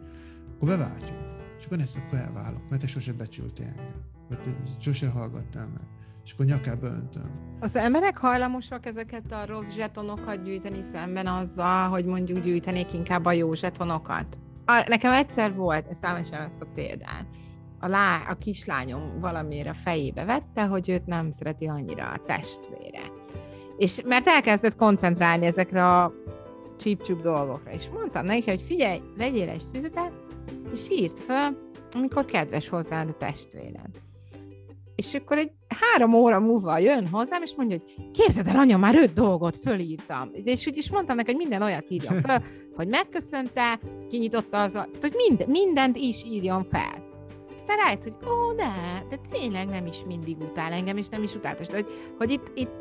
akkor 0.54 0.68
beváltjuk. 0.68 1.16
És 1.58 1.64
akkor 1.64 1.80
ezt 1.80 1.96
akkor 1.96 2.18
elválok, 2.18 2.68
mert 2.68 2.82
te 2.82 2.88
sose 2.88 3.12
becsültél 3.12 3.66
engem, 3.66 4.02
vagy 4.28 4.38
te 4.38 4.50
sose 4.78 5.08
hallgattál 5.08 5.68
meg. 5.68 5.97
És 6.28 6.34
akkor 6.34 6.46
nyakába 6.46 6.86
öntöm. 6.86 7.56
Az 7.60 7.76
emberek 7.76 8.18
hajlamosak 8.18 8.86
ezeket 8.86 9.32
a 9.32 9.46
rossz 9.46 9.72
zsetonokat 9.74 10.42
gyűjteni 10.42 10.80
szemben 10.80 11.26
azzal, 11.26 11.88
hogy 11.88 12.04
mondjuk 12.04 12.44
gyűjtenék 12.44 12.92
inkább 12.92 13.24
a 13.24 13.32
jó 13.32 13.54
zsetonokat? 13.54 14.38
A, 14.66 14.84
nekem 14.88 15.12
egyszer 15.12 15.54
volt, 15.54 15.88
ezt 15.88 16.04
elmesem 16.04 16.42
ezt 16.42 16.60
a 16.60 16.66
példát. 16.74 17.26
A, 17.80 17.86
lá, 17.86 18.22
a 18.28 18.34
kislányom 18.34 19.20
valamiért 19.20 19.68
a 19.68 19.74
fejébe 19.74 20.24
vette, 20.24 20.66
hogy 20.66 20.88
őt 20.88 21.06
nem 21.06 21.30
szereti 21.30 21.66
annyira 21.66 22.10
a 22.10 22.22
testvére. 22.26 23.02
És 23.76 24.00
mert 24.04 24.26
elkezdett 24.26 24.76
koncentrálni 24.76 25.46
ezekre 25.46 25.86
a 25.86 26.12
csíp 26.78 27.02
dolgokra. 27.22 27.70
És 27.70 27.88
mondtam 27.88 28.24
neki, 28.24 28.50
hogy 28.50 28.62
figyelj, 28.62 29.00
vegyél 29.16 29.48
egy 29.48 29.64
füzetet, 29.72 30.12
és 30.72 30.90
írt 30.90 31.18
föl, 31.18 31.56
amikor 31.92 32.24
kedves 32.24 32.68
hozzád 32.68 33.08
a 33.08 33.12
testvéred. 33.12 34.06
És 34.98 35.14
akkor 35.14 35.38
egy 35.38 35.50
három 35.68 36.14
óra 36.14 36.40
múlva 36.40 36.78
jön 36.78 37.08
hozzám, 37.08 37.42
és 37.42 37.54
mondja, 37.56 37.76
hogy 37.76 38.10
képzeld 38.12 38.46
el, 38.46 38.56
anya, 38.56 38.76
már 38.76 38.94
öt 38.94 39.12
dolgot 39.12 39.56
fölírtam. 39.56 40.30
És 40.44 40.66
úgy 40.66 40.76
is 40.76 40.90
mondtam 40.90 41.16
neki, 41.16 41.30
hogy 41.30 41.40
minden 41.40 41.62
olyat 41.62 41.90
írjon 41.90 42.20
föl, 42.24 42.36
hogy 42.74 42.88
megköszönte, 42.88 43.80
kinyitotta 44.10 44.62
az, 44.62 44.74
a, 44.74 44.88
hogy 45.00 45.14
mind, 45.16 45.48
mindent 45.48 45.96
is 45.96 46.24
írjon 46.24 46.64
fel. 46.64 47.06
Aztán 47.54 47.76
rájött, 47.76 48.02
hogy 48.02 48.14
ó, 48.28 48.52
de, 48.52 48.72
de 49.08 49.16
tényleg 49.30 49.68
nem 49.68 49.86
is 49.86 49.96
mindig 50.06 50.38
utál 50.38 50.72
engem, 50.72 50.96
és 50.96 51.08
nem 51.08 51.22
is 51.22 51.34
utáltas. 51.34 51.66
De 51.66 51.74
hogy, 51.74 51.86
hogy 52.18 52.30
itt, 52.30 52.50
itt, 52.54 52.72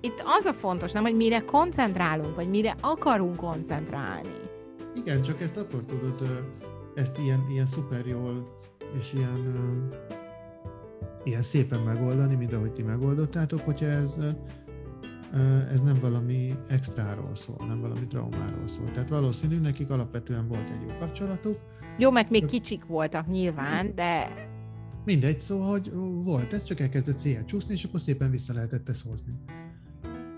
itt 0.00 0.22
az 0.38 0.44
a 0.44 0.52
fontos, 0.52 0.92
nem, 0.92 1.02
hogy 1.02 1.16
mire 1.16 1.40
koncentrálunk, 1.40 2.34
vagy 2.34 2.48
mire 2.48 2.74
akarunk 2.80 3.36
koncentrálni. 3.36 4.34
Igen, 4.94 5.22
csak 5.22 5.40
ezt 5.40 5.56
akkor 5.56 5.80
tudod, 5.84 6.46
ezt 6.94 7.18
ilyen, 7.18 7.46
ilyen 7.50 7.66
szuper 7.66 8.06
jól, 8.06 8.42
és 8.98 9.12
ilyen 9.12 9.88
ilyen 11.28 11.42
szépen 11.42 11.80
megoldani, 11.80 12.34
mint 12.34 12.52
ahogy 12.52 12.72
ti 12.72 12.82
megoldottátok, 12.82 13.60
hogyha 13.60 13.86
ez, 13.86 14.18
ez 15.72 15.80
nem 15.80 15.98
valami 16.00 16.54
extráról 16.68 17.34
szól, 17.34 17.66
nem 17.66 17.80
valami 17.80 18.06
traumáról 18.06 18.68
szól. 18.68 18.90
Tehát 18.90 19.08
valószínű 19.08 19.58
nekik 19.58 19.90
alapvetően 19.90 20.48
volt 20.48 20.70
egy 20.70 20.88
jó 20.88 20.96
kapcsolatuk. 20.98 21.58
Jó, 21.98 22.10
meg 22.10 22.30
még 22.30 22.46
kicsik 22.46 22.84
voltak 22.84 23.26
nyilván, 23.26 23.94
de... 23.94 24.32
Mindegy, 25.04 25.38
szóval, 25.38 25.70
hogy 25.70 25.92
volt, 26.24 26.52
ez 26.52 26.64
csak 26.64 26.80
elkezdett 26.80 27.18
széjjel 27.18 27.44
csúszni, 27.44 27.72
és 27.72 27.84
akkor 27.84 28.00
szépen 28.00 28.30
vissza 28.30 28.52
lehetett 28.52 28.88
ezt 28.88 29.06
hozni. 29.06 29.32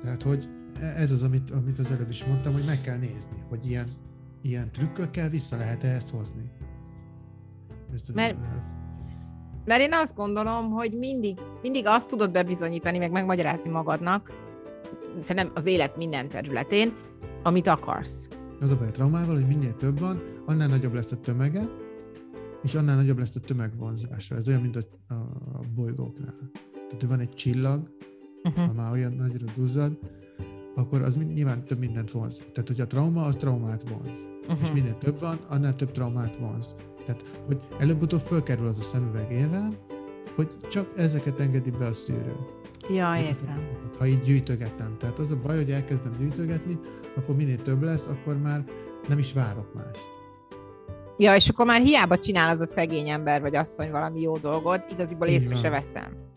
Tehát, 0.02 0.22
hogy 0.22 0.48
ez 0.80 1.10
az, 1.10 1.22
amit, 1.22 1.50
amit 1.50 1.78
az 1.78 1.90
előbb 1.90 2.10
is 2.10 2.24
mondtam, 2.24 2.52
hogy 2.52 2.64
meg 2.64 2.80
kell 2.80 2.96
nézni, 2.96 3.44
hogy 3.48 3.66
ilyen, 3.66 3.86
ilyen 4.42 4.70
trükkökkel 4.72 5.28
vissza 5.28 5.56
lehet-e 5.56 5.88
ezt 5.88 6.10
hozni. 6.10 6.50
Ezt, 7.94 8.14
Mert 8.14 8.38
mert 9.64 9.80
én 9.80 9.92
azt 9.92 10.14
gondolom, 10.14 10.70
hogy 10.70 10.92
mindig, 10.92 11.38
mindig 11.62 11.86
azt 11.86 12.08
tudod 12.08 12.32
bebizonyítani, 12.32 12.98
meg 12.98 13.10
megmagyarázni 13.10 13.70
magadnak, 13.70 14.30
szerintem 15.20 15.52
az 15.54 15.66
élet 15.66 15.96
minden 15.96 16.28
területén, 16.28 16.92
amit 17.42 17.66
akarsz. 17.66 18.28
Az 18.60 18.70
a 18.70 18.76
baj 18.76 18.88
a 18.88 18.90
traumával, 18.90 19.34
hogy 19.34 19.46
minél 19.46 19.74
több 19.76 19.98
van, 19.98 20.22
annál 20.46 20.68
nagyobb 20.68 20.94
lesz 20.94 21.12
a 21.12 21.16
tömege, 21.16 21.62
és 22.62 22.74
annál 22.74 22.96
nagyobb 22.96 23.18
lesz 23.18 23.36
a 23.36 23.40
tömegvonzása. 23.40 24.34
Ez 24.34 24.48
olyan, 24.48 24.60
mint 24.60 24.76
a, 24.76 25.14
a 25.14 25.60
bolygóknál. 25.74 26.50
Tehát, 26.72 27.02
van 27.08 27.20
egy 27.20 27.28
csillag, 27.28 27.90
uh-huh. 28.42 28.66
ha 28.66 28.72
már 28.72 28.92
olyan 28.92 29.12
nagyra 29.12 29.46
duzzad, 29.56 29.98
akkor 30.74 31.02
az 31.02 31.16
nyilván 31.16 31.64
több 31.64 31.78
mindent 31.78 32.10
vonz. 32.10 32.36
Tehát, 32.52 32.68
hogy 32.68 32.80
a 32.80 32.86
trauma, 32.86 33.24
az 33.24 33.36
traumát 33.36 33.88
vonz. 33.88 34.26
Uh-huh. 34.42 34.62
És 34.62 34.72
minél 34.72 34.98
több 34.98 35.20
van, 35.20 35.38
annál 35.48 35.74
több 35.74 35.92
traumát 35.92 36.36
vonz. 36.36 36.74
Tehát, 37.12 37.44
hogy 37.46 37.60
előbb-utóbb 37.78 38.20
fölkerül 38.20 38.66
az 38.66 38.78
a 38.78 38.82
szemüveg 38.82 39.32
én 39.32 39.50
rám, 39.50 39.76
hogy 40.34 40.48
csak 40.68 40.88
ezeket 40.96 41.40
engedi 41.40 41.70
be 41.70 41.86
a 41.86 41.92
szűrő. 41.92 42.36
Ja, 42.88 43.16
értem. 43.16 43.68
Ha 43.98 44.06
így 44.06 44.20
gyűjtögetem. 44.20 44.96
Tehát 44.98 45.18
az 45.18 45.30
a 45.30 45.36
baj, 45.36 45.56
hogy 45.56 45.70
elkezdem 45.70 46.12
gyűjtögetni, 46.18 46.78
akkor 47.16 47.36
minél 47.36 47.62
több 47.62 47.82
lesz, 47.82 48.06
akkor 48.06 48.36
már 48.36 48.64
nem 49.08 49.18
is 49.18 49.32
várok 49.32 49.74
mást. 49.74 50.08
Ja, 51.18 51.34
és 51.34 51.48
akkor 51.48 51.66
már 51.66 51.80
hiába 51.80 52.18
csinál 52.18 52.48
az 52.48 52.60
a 52.60 52.66
szegény 52.66 53.08
ember 53.08 53.40
vagy 53.40 53.56
asszony 53.56 53.90
valami 53.90 54.20
jó 54.20 54.36
dolgot, 54.36 54.90
igaziból 54.90 55.26
észre 55.26 55.54
se 55.54 55.70
veszem. 55.70 56.29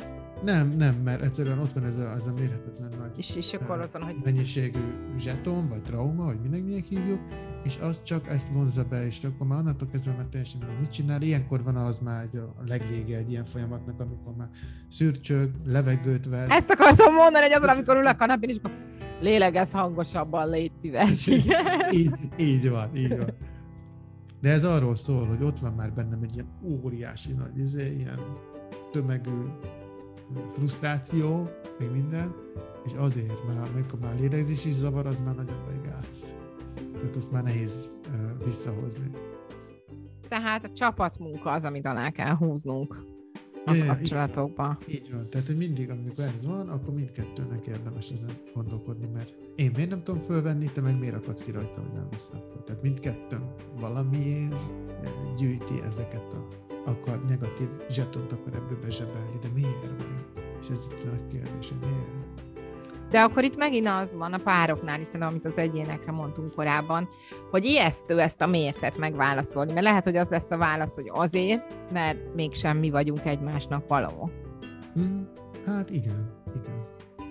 Nem, 0.43 0.69
nem, 0.69 0.95
mert 0.95 1.21
egyszerűen 1.21 1.59
ott 1.59 1.73
van 1.73 1.83
ez 1.83 1.97
a, 1.97 2.11
ez 2.11 2.27
a 2.27 2.33
mérhetetlen 2.33 2.91
nagy 2.97 3.11
és, 3.17 3.35
és 3.35 3.53
akkor 3.53 3.79
azon, 3.79 4.01
hogy... 4.01 4.15
mennyiségű 4.23 4.79
zseton, 5.17 5.67
vagy 5.69 5.81
trauma, 5.81 6.23
vagy 6.23 6.41
mindenkinek 6.41 6.83
hívjuk, 6.83 7.19
és 7.63 7.77
az 7.81 8.01
csak 8.03 8.27
ezt 8.27 8.47
vonza 8.47 8.83
be, 8.83 9.05
és 9.05 9.23
akkor 9.23 9.47
már 9.47 9.59
onnantól 9.59 9.87
kezdve 9.91 10.11
már 10.11 10.25
teljesen 10.25 10.59
mindegy, 10.59 10.79
mit 10.79 10.91
csinál. 10.91 11.21
Ilyenkor 11.21 11.63
van 11.63 11.75
az 11.75 11.97
már 11.97 12.27
a 12.35 12.63
legvége 12.65 13.17
egy 13.17 13.29
ilyen 13.29 13.45
folyamatnak, 13.45 13.99
amikor 13.99 14.35
már 14.35 14.49
szürcsög, 14.89 15.51
levegőt 15.65 16.27
vesz. 16.27 16.49
Ezt 16.49 16.71
akartam 16.71 17.13
mondani, 17.13 17.45
hogy 17.45 17.53
azon, 17.53 17.69
amikor 17.69 17.97
ül 17.97 18.07
a 18.07 18.15
kanapén, 18.15 18.49
és 18.49 18.57
akkor 18.57 18.71
lélegez 19.21 19.71
hangosabban, 19.71 20.49
légy 20.49 20.71
szíves. 20.81 21.27
így, 21.91 22.11
így 22.37 22.69
van, 22.69 22.95
így 22.95 23.17
van. 23.17 23.33
De 24.41 24.49
ez 24.49 24.65
arról 24.65 24.95
szól, 24.95 25.25
hogy 25.25 25.43
ott 25.43 25.59
van 25.59 25.73
már 25.73 25.93
bennem 25.93 26.19
egy 26.23 26.33
ilyen 26.33 26.47
óriási 26.63 27.31
nagy, 27.31 27.59
izé, 27.59 27.95
ilyen 27.97 28.19
tömegű 28.91 29.31
frusztráció, 30.49 31.49
még 31.79 31.91
minden, 31.91 32.35
és 32.85 32.91
azért, 32.97 33.47
mert 33.47 33.69
amikor 33.69 33.99
már 33.99 34.19
lélegzés 34.19 34.65
is 34.65 34.73
zavar, 34.73 35.05
az 35.05 35.19
már 35.19 35.35
nagyon 35.35 35.63
nagy 35.67 35.81
gáz. 35.81 36.25
Tehát 36.93 37.15
azt 37.15 37.31
már 37.31 37.43
nehéz 37.43 37.89
uh, 38.07 38.45
visszahozni. 38.45 39.11
Tehát 40.27 40.63
a 40.65 40.71
csapatmunka 40.71 41.51
az, 41.51 41.63
amit 41.63 41.85
alá 41.85 42.09
kell 42.09 42.35
húznunk 42.35 43.03
a 43.65 43.73
ja, 43.73 43.85
kapcsolatokba. 43.85 44.77
Így, 44.87 44.95
így 44.95 45.11
van. 45.11 45.29
Tehát, 45.29 45.47
hogy 45.47 45.57
mindig, 45.57 45.89
amikor 45.89 46.23
ez 46.23 46.45
van, 46.45 46.69
akkor 46.69 46.93
mindkettőnek 46.93 47.67
érdemes 47.67 48.09
ezen 48.09 48.29
gondolkodni, 48.53 49.07
mert 49.13 49.33
én 49.55 49.71
miért 49.75 49.89
nem 49.89 50.03
tudom 50.03 50.21
fölvenni, 50.21 50.71
te 50.71 50.81
meg 50.81 50.99
miért 50.99 51.15
akadsz 51.15 51.43
ki 51.43 51.51
rajta, 51.51 51.81
hogy 51.81 51.93
nem 51.93 52.07
veszem 52.11 52.39
föl. 52.51 52.63
Tehát 52.63 52.81
mindkettőn 52.81 53.53
valamiért 53.79 54.55
gyűjti 55.37 55.81
ezeket 55.83 56.33
a 56.33 56.47
akar 56.85 57.19
negatív 57.27 57.67
zsetont 57.89 58.31
akar 58.31 58.53
ebből 58.53 58.79
bezsebelni, 58.81 59.37
de 59.41 59.47
miért? 59.53 60.03
És 60.61 60.67
ez 60.69 60.87
itt 60.91 61.03
a 61.03 61.07
nagy 61.07 61.27
kérdés, 61.27 61.67
hogy 61.69 61.79
miért? 61.79 62.23
De 63.13 63.21
akkor 63.21 63.43
itt 63.43 63.57
megint 63.57 63.87
az 63.87 64.13
van 64.13 64.33
a 64.33 64.37
pároknál, 64.37 64.97
hiszen 64.97 65.21
amit 65.21 65.45
az 65.45 65.57
egyénekre 65.57 66.11
mondtunk 66.11 66.55
korábban, 66.55 67.09
hogy 67.51 67.65
ijesztő 67.65 68.19
ezt 68.19 68.41
a 68.41 68.47
mértet 68.47 68.97
megválaszolni, 68.97 69.73
mert 69.73 69.85
lehet, 69.85 70.03
hogy 70.03 70.15
az 70.15 70.29
lesz 70.29 70.51
a 70.51 70.57
válasz, 70.57 70.95
hogy 70.95 71.09
azért, 71.13 71.91
mert 71.91 72.35
mégsem 72.35 72.77
mi 72.77 72.89
vagyunk 72.89 73.25
egymásnak 73.25 73.87
való. 73.87 74.31
Hmm, 74.93 75.29
hát 75.65 75.89
igen, 75.89 76.31
igen, 76.55 76.87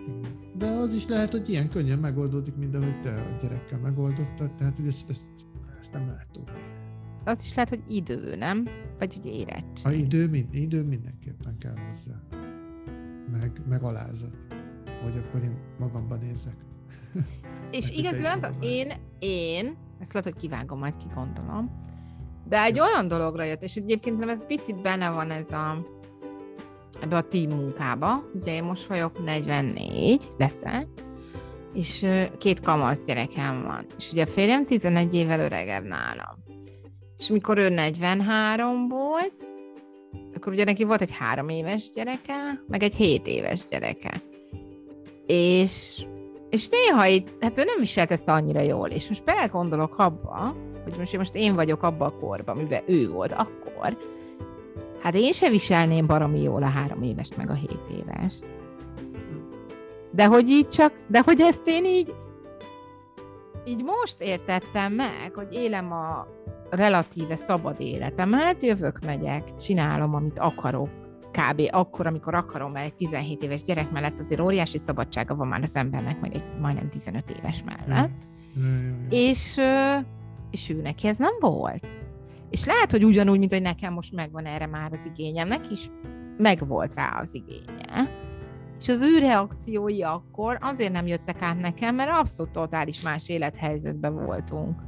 igen. 0.08 0.52
De 0.58 0.66
az 0.66 0.94
is 0.94 1.06
lehet, 1.06 1.30
hogy 1.30 1.48
ilyen 1.48 1.68
könnyen 1.68 1.98
megoldódik, 1.98 2.56
mint 2.56 2.74
ahogy 2.74 3.00
te 3.00 3.10
a 3.10 3.36
gyerekkel 3.42 3.78
megoldottad, 3.78 4.54
tehát 4.54 4.76
hogy 4.76 4.86
ezt, 4.86 5.10
ezt, 5.10 5.22
ezt 5.78 5.92
nem 5.92 6.06
lehet 6.06 6.28
tudni. 6.32 6.81
Az 7.24 7.44
is 7.44 7.54
lehet, 7.54 7.68
hogy 7.68 7.82
idő, 7.88 8.36
nem? 8.36 8.68
Vagy 8.98 9.14
hogy 9.14 9.26
érettség. 9.26 9.86
A 9.86 9.90
idő, 9.90 10.28
mind, 10.28 10.54
idő 10.54 10.82
mindenképpen 10.82 11.58
kell 11.58 11.74
hozzá. 11.86 12.20
Meg, 13.32 13.60
meg 13.68 13.82
alázat 13.82 14.42
hogy 15.02 15.16
akkor 15.16 15.42
én 15.42 15.56
magamban 15.78 16.18
nézek. 16.18 16.54
És 17.78 17.90
igazán 17.90 18.56
én, 18.60 18.92
én, 19.18 19.76
ezt 20.00 20.12
lehet, 20.12 20.32
hogy 20.32 20.40
kivágom, 20.40 20.78
majd 20.78 20.96
kigondolom, 20.96 21.80
de 22.48 22.62
egy 22.62 22.80
olyan 22.80 23.08
dologra 23.08 23.44
jött, 23.44 23.62
és 23.62 23.76
egyébként 23.76 24.18
nem 24.18 24.28
ez 24.28 24.46
picit 24.46 24.82
benne 24.82 25.10
van 25.10 25.30
ez 25.30 25.50
a 25.50 25.86
ebbe 27.00 27.16
a 27.16 27.22
team 27.22 27.50
munkába. 27.50 28.24
Ugye 28.34 28.54
én 28.54 28.64
most 28.64 28.86
vagyok 28.86 29.24
44, 29.24 30.28
leszek, 30.38 30.86
és 31.74 32.06
két 32.38 32.60
kamasz 32.60 33.04
gyerekem 33.04 33.62
van. 33.62 33.86
És 33.98 34.12
ugye 34.12 34.22
a 34.22 34.26
férjem 34.26 34.64
11 34.64 35.14
évvel 35.14 35.40
öregebb 35.40 35.84
nálam. 35.84 36.42
És 37.22 37.28
mikor 37.28 37.58
ő 37.58 37.68
43 37.68 38.88
volt, 38.88 39.48
akkor 40.34 40.52
ugye 40.52 40.64
neki 40.64 40.84
volt 40.84 41.00
egy 41.00 41.12
három 41.18 41.48
éves 41.48 41.90
gyereke, 41.94 42.62
meg 42.66 42.82
egy 42.82 42.94
7 42.94 43.26
éves 43.26 43.66
gyereke 43.70 44.22
és, 45.26 46.04
és 46.50 46.68
néha 46.68 47.06
itt, 47.06 47.28
hát 47.40 47.58
ő 47.58 47.64
nem 47.64 47.78
viselt 47.78 48.10
ezt 48.10 48.28
annyira 48.28 48.60
jól, 48.60 48.88
és 48.88 49.08
most 49.08 49.24
belegondolok 49.24 49.98
abba, 49.98 50.56
hogy 50.82 50.94
most, 50.98 51.16
most 51.16 51.34
én 51.34 51.54
vagyok 51.54 51.82
abba 51.82 52.04
a 52.04 52.18
korban, 52.20 52.56
amiben 52.56 52.82
ő 52.86 53.10
volt 53.10 53.32
akkor, 53.32 53.96
Hát 55.02 55.14
én 55.14 55.32
se 55.32 55.48
viselném 55.48 56.06
baromi 56.06 56.42
jól 56.42 56.62
a 56.62 56.68
három 56.68 57.02
évest, 57.02 57.36
meg 57.36 57.50
a 57.50 57.54
hét 57.54 57.80
évest. 57.90 58.44
De 60.10 60.26
hogy 60.26 60.48
így 60.48 60.68
csak, 60.68 60.92
de 61.06 61.20
hogy 61.20 61.40
ezt 61.40 61.62
én 61.64 61.84
így, 61.84 62.14
így 63.64 63.82
most 63.84 64.20
értettem 64.20 64.92
meg, 64.92 65.32
hogy 65.34 65.52
élem 65.52 65.92
a 65.92 66.26
relatíve 66.70 67.36
szabad 67.36 67.80
életemet, 67.80 68.62
jövök, 68.62 68.98
megyek, 69.04 69.56
csinálom, 69.56 70.14
amit 70.14 70.38
akarok, 70.38 70.88
kb. 71.30 71.62
akkor, 71.70 72.06
amikor 72.06 72.34
akarom, 72.34 72.72
mert 72.72 72.86
egy 72.86 72.94
17 72.94 73.42
éves 73.42 73.62
gyerek 73.62 73.90
mellett 73.90 74.18
azért 74.18 74.40
óriási 74.40 74.78
szabadsága 74.78 75.34
van 75.34 75.48
már 75.48 75.62
az 75.62 75.76
embernek, 75.76 76.20
meg 76.20 76.34
egy 76.34 76.44
majdnem 76.60 76.88
15 76.88 77.30
éves 77.30 77.62
mellett. 77.64 78.10
Mm. 78.58 78.64
Mm. 78.64 79.06
És, 79.10 79.60
és 80.50 80.70
ő 80.70 80.80
neki 80.80 81.06
ez 81.06 81.16
nem 81.16 81.34
volt. 81.40 81.86
És 82.50 82.64
lehet, 82.64 82.90
hogy 82.90 83.04
ugyanúgy, 83.04 83.38
mint 83.38 83.52
hogy 83.52 83.62
nekem 83.62 83.92
most 83.92 84.12
megvan 84.12 84.44
erre 84.44 84.66
már 84.66 84.92
az 84.92 85.10
igényem, 85.14 85.48
neki 85.48 85.72
is 85.72 85.90
megvolt 86.38 86.94
rá 86.94 87.18
az 87.20 87.34
igénye. 87.34 87.81
És 88.82 88.88
az 88.88 89.00
ő 89.00 89.18
reakciói 89.18 90.02
akkor 90.02 90.58
azért 90.60 90.92
nem 90.92 91.06
jöttek 91.06 91.42
át 91.42 91.60
nekem, 91.60 91.94
mert 91.94 92.10
abszolút 92.10 92.52
totális 92.52 93.02
más 93.02 93.28
élethelyzetben 93.28 94.14
voltunk. 94.24 94.80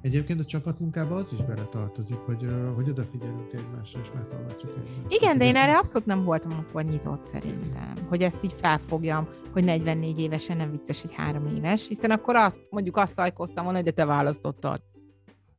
Egyébként 0.00 0.40
a 0.40 0.44
csapatmunkában 0.44 1.18
az 1.18 1.32
is 1.32 1.44
beletartozik, 1.44 2.16
hogy, 2.16 2.46
hogy 2.74 2.88
odafigyelünk 2.88 3.52
egymásra, 3.52 4.00
és 4.00 4.08
meghallgatjuk 4.14 4.70
egymást. 4.70 5.22
Igen, 5.22 5.38
de 5.38 5.44
én 5.44 5.56
erre 5.56 5.76
abszolút 5.76 6.06
nem 6.06 6.24
voltam 6.24 6.52
akkor 6.52 6.84
nyitott 6.84 7.26
szerintem, 7.26 7.92
hogy 8.08 8.22
ezt 8.22 8.44
így 8.44 8.54
felfogjam, 8.60 9.28
hogy 9.52 9.64
44 9.64 10.20
évesen 10.20 10.56
nem 10.56 10.70
vicces 10.70 11.04
egy 11.04 11.12
három 11.14 11.46
éves, 11.56 11.86
hiszen 11.86 12.10
akkor 12.10 12.36
azt, 12.36 12.60
mondjuk 12.70 12.96
azt 12.96 13.12
szajkoztam 13.12 13.64
volna, 13.64 13.78
hogy 13.78 13.86
de 13.86 13.94
te 13.94 14.04
választottad. 14.04 14.80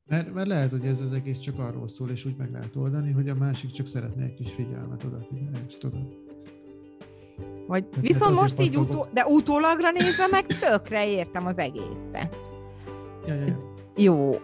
Mert, 0.05 0.33
mert 0.33 0.47
lehet, 0.47 0.71
hogy 0.71 0.85
ez 0.85 0.99
az 0.99 1.13
egész 1.13 1.39
csak 1.39 1.59
arról 1.59 1.87
szól, 1.87 2.09
és 2.09 2.25
úgy 2.25 2.35
meg 2.37 2.51
lehet 2.51 2.75
oldani, 2.75 3.11
hogy 3.11 3.29
a 3.29 3.35
másik 3.35 3.71
csak 3.71 3.87
szeretne 3.87 4.23
egy 4.23 4.33
kis 4.33 4.51
figyelmet 4.51 5.03
odafigyelni, 5.03 5.59
és 5.67 5.77
tudod. 5.77 6.24
Vagy 7.67 7.85
Tehát 7.85 8.07
viszont 8.07 8.39
most 8.39 8.61
így, 8.61 8.77
utó, 8.77 9.07
de 9.13 9.25
utólagra 9.25 9.91
nézve 9.91 10.27
meg 10.31 10.45
tökre 10.45 11.07
értem 11.07 11.45
az 11.45 11.57
egészet. 11.57 12.37
Ja, 13.27 13.33
ja, 13.33 13.45
ja. 13.45 13.57
Jó, 13.95 14.35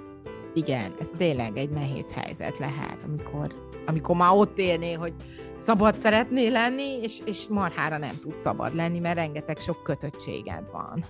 igen, 0.53 0.93
ez 0.99 1.09
tényleg 1.17 1.57
egy 1.57 1.69
nehéz 1.69 2.13
helyzet 2.13 2.57
lehet, 2.57 2.97
amikor, 3.03 3.55
amikor 3.85 4.15
már 4.15 4.31
ott 4.33 4.57
élné, 4.57 4.93
hogy 4.93 5.13
szabad 5.57 5.99
szeretnél 5.99 6.51
lenni, 6.51 6.99
és, 7.01 7.19
és 7.25 7.47
marhára 7.49 7.97
nem 7.97 8.15
tud 8.21 8.35
szabad 8.35 8.75
lenni, 8.75 8.99
mert 8.99 9.15
rengeteg 9.15 9.57
sok 9.57 9.83
kötöttséged 9.83 10.69
van. 10.71 11.05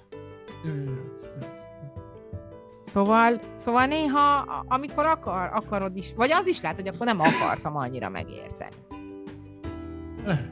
Ja, 0.63 0.73
ja, 0.73 0.81
ja. 0.81 1.59
Szóval, 2.85 3.39
szóval 3.55 3.85
néha, 3.85 4.37
amikor 4.67 5.05
akar, 5.05 5.49
akarod 5.53 5.97
is, 5.97 6.13
vagy 6.15 6.31
az 6.31 6.47
is 6.47 6.61
lehet, 6.61 6.77
hogy 6.77 6.87
akkor 6.87 7.05
nem 7.05 7.19
akartam 7.19 7.75
annyira 7.75 8.09
megérteni. 8.09 8.75
Lehet, 10.23 10.50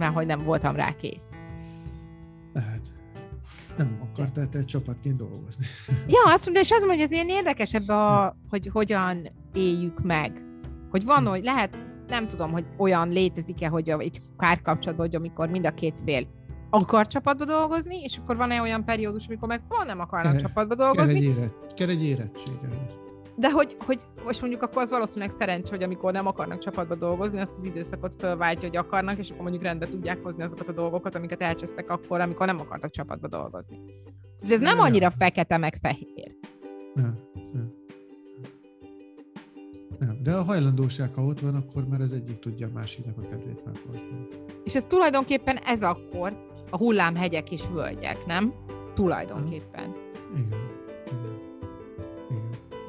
Mert 0.00 0.14
hogy 0.14 0.26
nem 0.26 0.42
voltam 0.44 0.76
rá 0.76 0.96
kész. 0.96 1.40
Lehet. 2.52 2.80
Nem 3.76 3.98
akartál 4.10 4.48
te 4.48 4.58
egy 4.58 4.64
csapatként 4.64 5.16
dolgozni. 5.16 5.64
Ja, 6.14 6.32
azt 6.32 6.44
mondja, 6.44 6.62
és 6.62 6.70
az 6.70 6.84
mondja, 6.84 6.94
hogy 6.94 7.04
ez 7.04 7.10
ilyen 7.10 7.28
érdekesebb, 7.28 7.88
a, 7.88 8.36
hogy 8.48 8.70
hogyan 8.72 9.28
éljük 9.52 10.02
meg. 10.02 10.42
Hogy 10.90 11.04
van, 11.04 11.26
hogy 11.26 11.44
lehet, 11.44 11.84
nem 12.08 12.28
tudom, 12.28 12.52
hogy 12.52 12.66
olyan 12.76 13.08
létezik-e, 13.08 13.68
hogy 13.68 13.88
egy 13.88 14.20
párkapcsolatban, 14.36 15.06
hogy 15.06 15.16
amikor 15.16 15.48
mind 15.48 15.66
a 15.66 15.74
két 15.74 16.00
fél 16.04 16.26
akar 16.70 17.06
csapatba 17.06 17.44
dolgozni, 17.44 18.02
és 18.02 18.18
akkor 18.18 18.36
van-e 18.36 18.60
olyan 18.60 18.84
periódus, 18.84 19.26
amikor 19.26 19.48
meg 19.48 19.62
van 19.68 19.86
nem 19.86 20.00
akarnak 20.00 20.40
csapatba 20.40 20.74
dolgozni. 20.74 21.12
Kell 21.12 21.22
egy, 21.22 21.38
éret, 21.38 21.74
kell 21.74 21.88
egy 21.88 22.04
érettsége. 22.04 22.68
De 23.40 23.50
hogy, 23.50 23.76
hogy 23.78 24.00
most 24.24 24.40
mondjuk 24.40 24.62
akkor 24.62 24.82
az 24.82 24.90
valószínűleg 24.90 25.30
szerencs, 25.30 25.68
hogy 25.68 25.82
amikor 25.82 26.12
nem 26.12 26.26
akarnak 26.26 26.58
csapatba 26.58 26.94
dolgozni, 26.94 27.40
azt 27.40 27.54
az 27.56 27.64
időszakot 27.64 28.14
fölváltja, 28.18 28.68
hogy 28.68 28.76
akarnak, 28.76 29.18
és 29.18 29.30
akkor 29.30 29.42
mondjuk 29.42 29.62
rendbe 29.62 29.86
tudják 29.86 30.22
hozni 30.22 30.42
azokat 30.42 30.68
a 30.68 30.72
dolgokat, 30.72 31.14
amiket 31.14 31.42
elcsesztek 31.42 31.90
akkor, 31.90 32.20
amikor 32.20 32.46
nem 32.46 32.60
akartak 32.60 32.90
csapatba 32.90 33.28
dolgozni. 33.28 33.78
És 34.40 34.50
ez 34.50 34.60
nem, 34.60 34.78
annyira 34.78 35.10
fekete 35.10 35.56
meg 35.56 35.78
fehér. 35.82 36.36
Nem, 36.94 37.18
nem. 37.52 37.72
Nem, 39.98 40.22
de 40.22 40.32
a 40.34 40.42
hajlandóság, 40.42 41.14
ha 41.14 41.22
ott 41.22 41.40
van, 41.40 41.54
akkor 41.54 41.86
már 41.88 42.00
az 42.00 42.12
egyik 42.12 42.38
tudja 42.38 42.66
a 42.66 42.70
másiknak 42.74 43.18
a 43.18 43.28
kedvét 43.28 43.64
meghozni. 43.64 44.26
És 44.64 44.74
ez 44.74 44.84
tulajdonképpen 44.84 45.56
ez 45.56 45.82
akkor, 45.82 46.48
a 46.70 46.76
hullámhegyek 46.76 47.50
és 47.52 47.62
völgyek, 47.72 48.26
nem? 48.26 48.54
Tulajdonképpen. 48.94 49.94
Igen. 50.36 50.69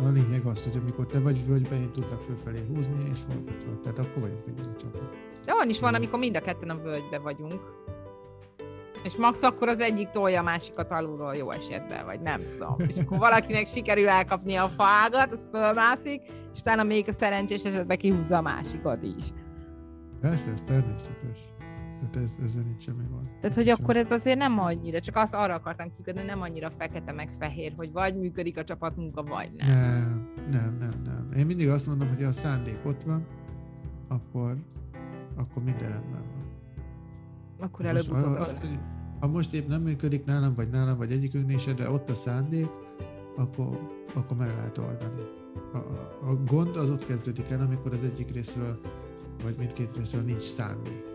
A 0.04 0.10
lényeg 0.10 0.46
az, 0.46 0.64
hogy 0.64 0.78
amikor 0.82 1.06
te 1.06 1.20
vagy 1.20 1.48
völgyben, 1.48 1.82
én 1.82 1.92
tudlak 1.92 2.22
fölfelé 2.22 2.60
húzni, 2.68 3.10
és 3.12 3.20
fordítva. 3.30 3.80
Tehát 3.84 4.00
akkor 4.00 4.22
vagyunk 4.22 4.44
egy 4.48 4.76
csapat. 4.76 5.02
De 5.46 5.54
olyan 5.54 5.70
is 5.70 5.80
van, 5.80 5.94
amikor 5.94 6.20
mind 6.20 6.36
a 6.36 6.40
ketten 6.40 6.70
a 6.70 6.76
völgybe 6.76 7.20
vagyunk. 7.20 7.62
És 9.04 9.16
max 9.16 9.44
akkor 9.44 9.68
az 9.68 9.80
egyik 9.80 10.10
tolja 10.10 10.40
a 10.40 10.44
másikat 10.44 10.92
alulról 10.92 11.36
jó 11.36 11.52
esetben, 11.52 12.06
vagy 12.06 12.22
nem 12.22 12.42
tudom. 12.50 12.76
És 12.88 12.96
akkor 12.96 13.18
valakinek 13.18 13.66
sikerül 13.66 14.08
elkapni 14.08 14.56
a 14.56 14.68
fágat, 14.68 15.32
az 15.32 15.48
fölmászik, 15.52 16.22
és 16.54 16.60
utána 16.60 16.84
még 16.84 17.08
a 17.08 17.12
szerencsés 17.12 17.64
esetben 17.64 17.98
kihúzza 17.98 18.38
a 18.38 18.42
másikat 18.42 19.04
is. 19.04 19.26
Persze, 20.22 20.52
ez 20.52 20.62
természetes. 20.62 21.40
Tehát 22.02 22.16
ez, 22.16 22.36
ezzel 22.44 22.64
nincs 22.64 22.84
semmi 22.84 23.04
van. 23.12 23.22
Tehát, 23.42 23.56
hogy 23.56 23.70
akkor 23.70 23.96
ez 23.96 24.12
azért 24.12 24.38
nem 24.38 24.60
annyira, 24.60 25.00
csak 25.00 25.16
azt 25.16 25.34
arra 25.34 25.54
akartam 25.54 25.92
kikötni, 25.98 26.22
nem 26.24 26.42
annyira 26.42 26.70
fekete 26.70 27.12
meg 27.12 27.30
fehér, 27.40 27.74
hogy 27.76 27.92
vagy 27.92 28.16
működik 28.16 28.58
a 28.58 28.64
csapatmunka, 28.64 29.24
vagy 29.24 29.52
nem. 29.58 29.68
Nem, 29.70 30.50
nem, 30.52 30.78
nem, 30.80 31.02
nem. 31.04 31.32
Én 31.38 31.46
mindig 31.46 31.70
azt 31.70 31.88
mondom, 31.88 32.08
hogy 32.08 32.22
ha 32.24 32.28
a 32.28 32.34
szándék 32.34 32.80
ott 32.86 33.04
van, 33.04 33.26
akkor, 34.08 34.58
akkor 35.36 35.64
minden 35.64 35.90
rendben 35.90 36.22
van. 36.22 36.50
Akkor 37.60 37.86
előbb-utóbb. 37.86 38.38
Azt, 38.38 38.58
hogy 38.58 38.80
ha 39.20 39.28
most 39.28 39.54
épp 39.54 39.68
nem 39.68 39.82
működik 39.82 40.26
nálam, 40.26 40.56
vagy 40.56 40.70
nálam, 40.70 40.98
vagy 40.98 41.12
egyikünknél 41.12 41.58
se, 41.58 41.74
de 41.74 41.90
ott 41.90 42.10
a 42.10 42.14
szándék, 42.14 42.70
akkor, 43.36 43.80
akkor 44.14 44.38
meg 44.38 44.48
lehet 44.48 44.78
oldani. 44.78 45.22
A, 45.74 45.78
a, 45.78 46.30
a 46.30 46.36
gond 46.46 46.76
az 46.76 46.90
ott 46.90 47.06
kezdődik 47.06 47.52
el, 47.52 47.62
amikor 47.62 47.94
az 47.94 48.04
egyik 48.04 48.32
részről, 48.32 48.80
vagy 49.44 49.56
mindkét 49.58 49.98
részről 49.98 50.22
nincs 50.22 50.44
szándék. 50.44 51.11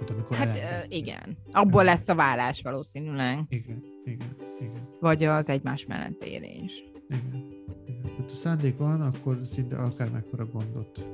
Mint 0.00 0.12
amikor 0.12 0.36
hát 0.36 0.86
igen. 0.88 1.36
Abból 1.52 1.84
lesz 1.84 2.08
a 2.08 2.14
vállás 2.14 2.62
valószínűleg. 2.62 3.38
Igen, 3.48 3.84
igen, 4.04 4.36
igen. 4.60 4.88
Vagy 5.00 5.24
az 5.24 5.48
egymás 5.48 5.86
mellett 5.86 6.24
élés. 6.24 6.84
Igen, 7.08 7.64
igen. 7.86 8.02
Tehát 8.16 8.30
a 8.30 8.34
szándék 8.34 8.76
van, 8.76 9.00
akkor 9.00 9.38
szinte 9.42 9.76
akár 9.76 10.10
mekkora 10.10 10.46
gondot 10.46 11.04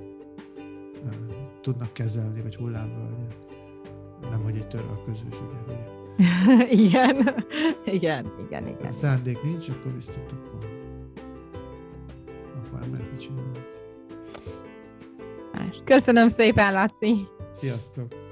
uh, 1.05 1.13
tudnak 1.61 1.93
kezelni, 1.93 2.43
vagy 2.43 2.57
hullámvölgyek. 2.57 3.37
Nem, 4.31 4.43
hogy 4.43 4.57
egy 4.57 4.69
törő 4.69 4.89
a 4.89 5.05
közös, 5.05 5.41
ugye, 5.41 5.75
ugye. 5.75 5.95
igen, 6.85 7.45
igen, 7.85 8.33
igen, 8.47 8.67
igen. 8.67 8.85
Ha 8.85 8.93
szándék 8.93 9.43
nincs, 9.43 9.69
akkor 9.69 9.95
viszont 9.95 10.33
akkor, 10.33 10.69
akkor 12.57 12.81
nem 12.81 12.93
lehet 12.93 13.21
csinálni. 13.21 13.59
Köszönöm 15.85 16.29
szépen, 16.29 16.73
Laci! 16.73 17.29
Sziasztok! 17.53 18.26